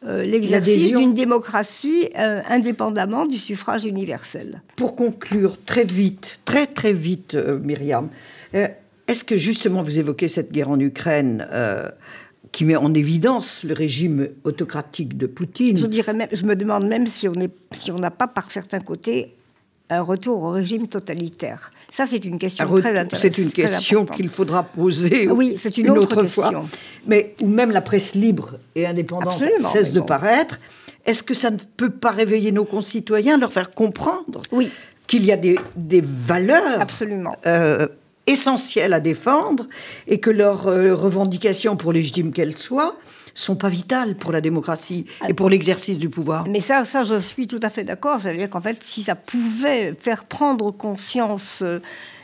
euh, 0.04 0.22
l'exercice 0.22 0.94
d'une 0.94 1.14
démocratie 1.14 2.10
euh, 2.18 2.40
indépendamment 2.48 3.26
du 3.26 3.38
suffrage 3.38 3.86
universel. 3.86 4.60
Pour 4.76 4.94
conclure 4.94 5.56
très 5.64 5.84
vite, 5.84 6.38
très 6.44 6.66
très 6.66 6.92
vite, 6.92 7.34
euh, 7.34 7.58
Myriam, 7.58 8.08
est-ce 8.52 9.24
que 9.24 9.36
justement 9.36 9.82
vous 9.82 9.98
évoquez 9.98 10.28
cette 10.28 10.52
guerre 10.52 10.70
en 10.70 10.78
Ukraine 10.78 11.46
qui 12.56 12.64
met 12.64 12.74
en 12.74 12.94
évidence 12.94 13.64
le 13.64 13.74
régime 13.74 14.28
autocratique 14.44 15.18
de 15.18 15.26
Poutine 15.26 15.76
Je, 15.76 15.86
dirais 15.86 16.14
même, 16.14 16.30
je 16.32 16.42
me 16.46 16.56
demande 16.56 16.86
même 16.88 17.06
si 17.06 17.28
on 17.28 17.32
n'a 17.32 17.48
si 17.72 17.92
pas 17.92 18.26
par 18.28 18.50
certains 18.50 18.80
côtés 18.80 19.34
un 19.90 20.00
retour 20.00 20.42
au 20.42 20.52
régime 20.52 20.88
totalitaire. 20.88 21.70
Ça, 21.90 22.06
c'est 22.06 22.24
une 22.24 22.38
question 22.38 22.66
très 22.66 22.96
intéressante. 22.96 23.18
C'est 23.20 23.42
une 23.42 23.50
question 23.50 24.06
qu'il 24.06 24.30
faudra 24.30 24.62
poser 24.62 25.28
oui, 25.28 25.58
c'est 25.58 25.76
une, 25.76 25.90
autre, 25.90 26.22
question. 26.22 26.64
Mais 27.06 27.34
où 27.42 27.46
même 27.46 27.72
la 27.72 27.82
presse 27.82 28.14
libre 28.14 28.58
et 28.74 28.86
indépendante 28.86 29.44
cesse 29.60 29.92
de 29.92 30.00
paraître, 30.00 30.58
est-ce 31.04 31.22
que 31.22 31.34
ça 31.34 31.50
ne 31.50 31.58
peut 31.76 31.90
pas 31.90 32.10
réveiller 32.10 32.52
nos 32.52 32.64
concitoyens, 32.64 33.36
leur 33.36 33.52
faire 33.52 33.70
comprendre 33.70 34.40
oui. 34.50 34.70
qu'il 35.06 35.26
y 35.26 35.30
a 35.30 35.36
des, 35.36 35.58
des 35.76 36.02
valeurs 36.02 36.80
Absolument. 36.80 37.36
Euh, 37.44 37.86
essentielles 38.26 38.92
à 38.92 39.00
défendre 39.00 39.66
et 40.06 40.20
que 40.20 40.30
leurs 40.30 40.68
euh, 40.68 40.94
revendications, 40.94 41.76
pour 41.76 41.92
légitimes 41.92 42.32
qu'elles 42.32 42.56
soient, 42.56 42.96
sont 43.34 43.56
pas 43.56 43.68
vitales 43.68 44.16
pour 44.16 44.32
la 44.32 44.40
démocratie 44.40 45.06
et 45.28 45.34
pour 45.34 45.50
l'exercice 45.50 45.98
du 45.98 46.08
pouvoir. 46.08 46.46
Mais 46.48 46.60
ça, 46.60 46.84
ça, 46.84 47.02
je 47.02 47.18
suis 47.18 47.46
tout 47.46 47.60
à 47.62 47.70
fait 47.70 47.84
d'accord. 47.84 48.18
C'est-à-dire 48.20 48.48
qu'en 48.48 48.60
fait, 48.60 48.82
si 48.82 49.02
ça 49.02 49.14
pouvait 49.14 49.94
faire 50.00 50.24
prendre 50.24 50.70
conscience. 50.70 51.62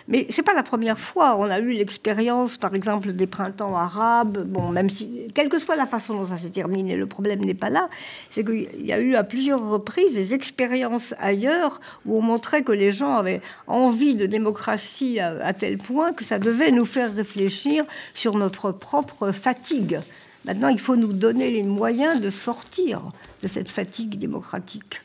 Mais 0.08 0.26
c'est 0.30 0.42
pas 0.42 0.54
la 0.54 0.62
première 0.62 0.98
fois. 0.98 1.36
On 1.36 1.44
a 1.44 1.58
eu 1.58 1.72
l'expérience, 1.72 2.56
par 2.56 2.74
exemple, 2.74 3.12
des 3.12 3.26
printemps 3.26 3.76
arabes. 3.76 4.44
Bon, 4.46 4.68
même 4.68 4.90
si, 4.90 5.28
quelle 5.34 5.48
que 5.48 5.58
soit 5.58 5.76
la 5.76 5.86
façon 5.86 6.14
dont 6.14 6.24
ça 6.24 6.36
s'est 6.36 6.50
terminé, 6.50 6.96
le 6.96 7.06
problème 7.06 7.40
n'est 7.40 7.54
pas 7.54 7.70
là. 7.70 7.88
C'est 8.30 8.44
qu'il 8.44 8.84
y 8.84 8.92
a 8.92 8.98
eu 8.98 9.14
à 9.14 9.24
plusieurs 9.24 9.66
reprises 9.68 10.14
des 10.14 10.34
expériences 10.34 11.14
ailleurs 11.20 11.80
où 12.06 12.18
on 12.18 12.22
montrait 12.22 12.62
que 12.62 12.72
les 12.72 12.92
gens 12.92 13.14
avaient 13.14 13.40
envie 13.66 14.14
de 14.14 14.26
démocratie 14.26 15.20
à 15.20 15.52
tel 15.52 15.78
point 15.78 16.12
que 16.12 16.24
ça 16.24 16.38
devait 16.38 16.70
nous 16.70 16.84
faire 16.84 17.14
réfléchir 17.14 17.84
sur 18.14 18.36
notre 18.36 18.72
propre 18.72 19.32
fatigue. 19.32 20.00
Maintenant, 20.44 20.68
il 20.68 20.80
faut 20.80 20.96
nous 20.96 21.12
donner 21.12 21.50
les 21.50 21.62
moyens 21.62 22.20
de 22.20 22.30
sortir 22.30 23.10
de 23.42 23.48
cette 23.48 23.70
fatigue 23.70 24.18
démocratique. 24.18 25.00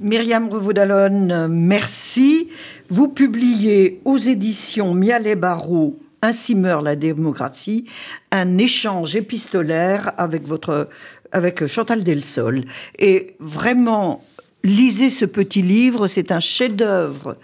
Myriam 0.00 0.48
Revaudalon, 0.48 1.48
merci. 1.48 2.48
Vous 2.88 3.08
publiez 3.08 4.00
aux 4.04 4.16
éditions 4.16 4.94
Mialet 4.94 5.36
Barreau 5.36 5.98
Ainsi 6.22 6.54
meurt 6.54 6.82
la 6.82 6.96
démocratie, 6.96 7.84
un 8.30 8.58
échange 8.58 9.16
épistolaire 9.16 10.12
avec, 10.16 10.46
votre, 10.46 10.88
avec 11.32 11.66
Chantal 11.66 12.04
Delsol. 12.04 12.64
Et 12.98 13.36
vraiment, 13.40 14.24
lisez 14.64 15.10
ce 15.10 15.24
petit 15.24 15.62
livre, 15.62 16.06
c'est 16.06 16.32
un 16.32 16.40
chef-d'œuvre 16.40 17.36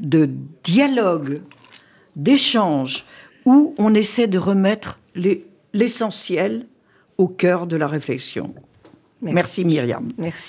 de 0.00 0.28
dialogue, 0.64 1.40
d'échange, 2.16 3.04
où 3.44 3.74
on 3.78 3.94
essaie 3.94 4.26
de 4.26 4.38
remettre 4.38 4.98
l'essentiel 5.72 6.66
au 7.18 7.28
cœur 7.28 7.66
de 7.66 7.76
la 7.76 7.86
réflexion. 7.86 8.54
Merci, 9.22 9.34
Merci 9.34 9.64
Myriam. 9.64 10.08
Merci. 10.16 10.48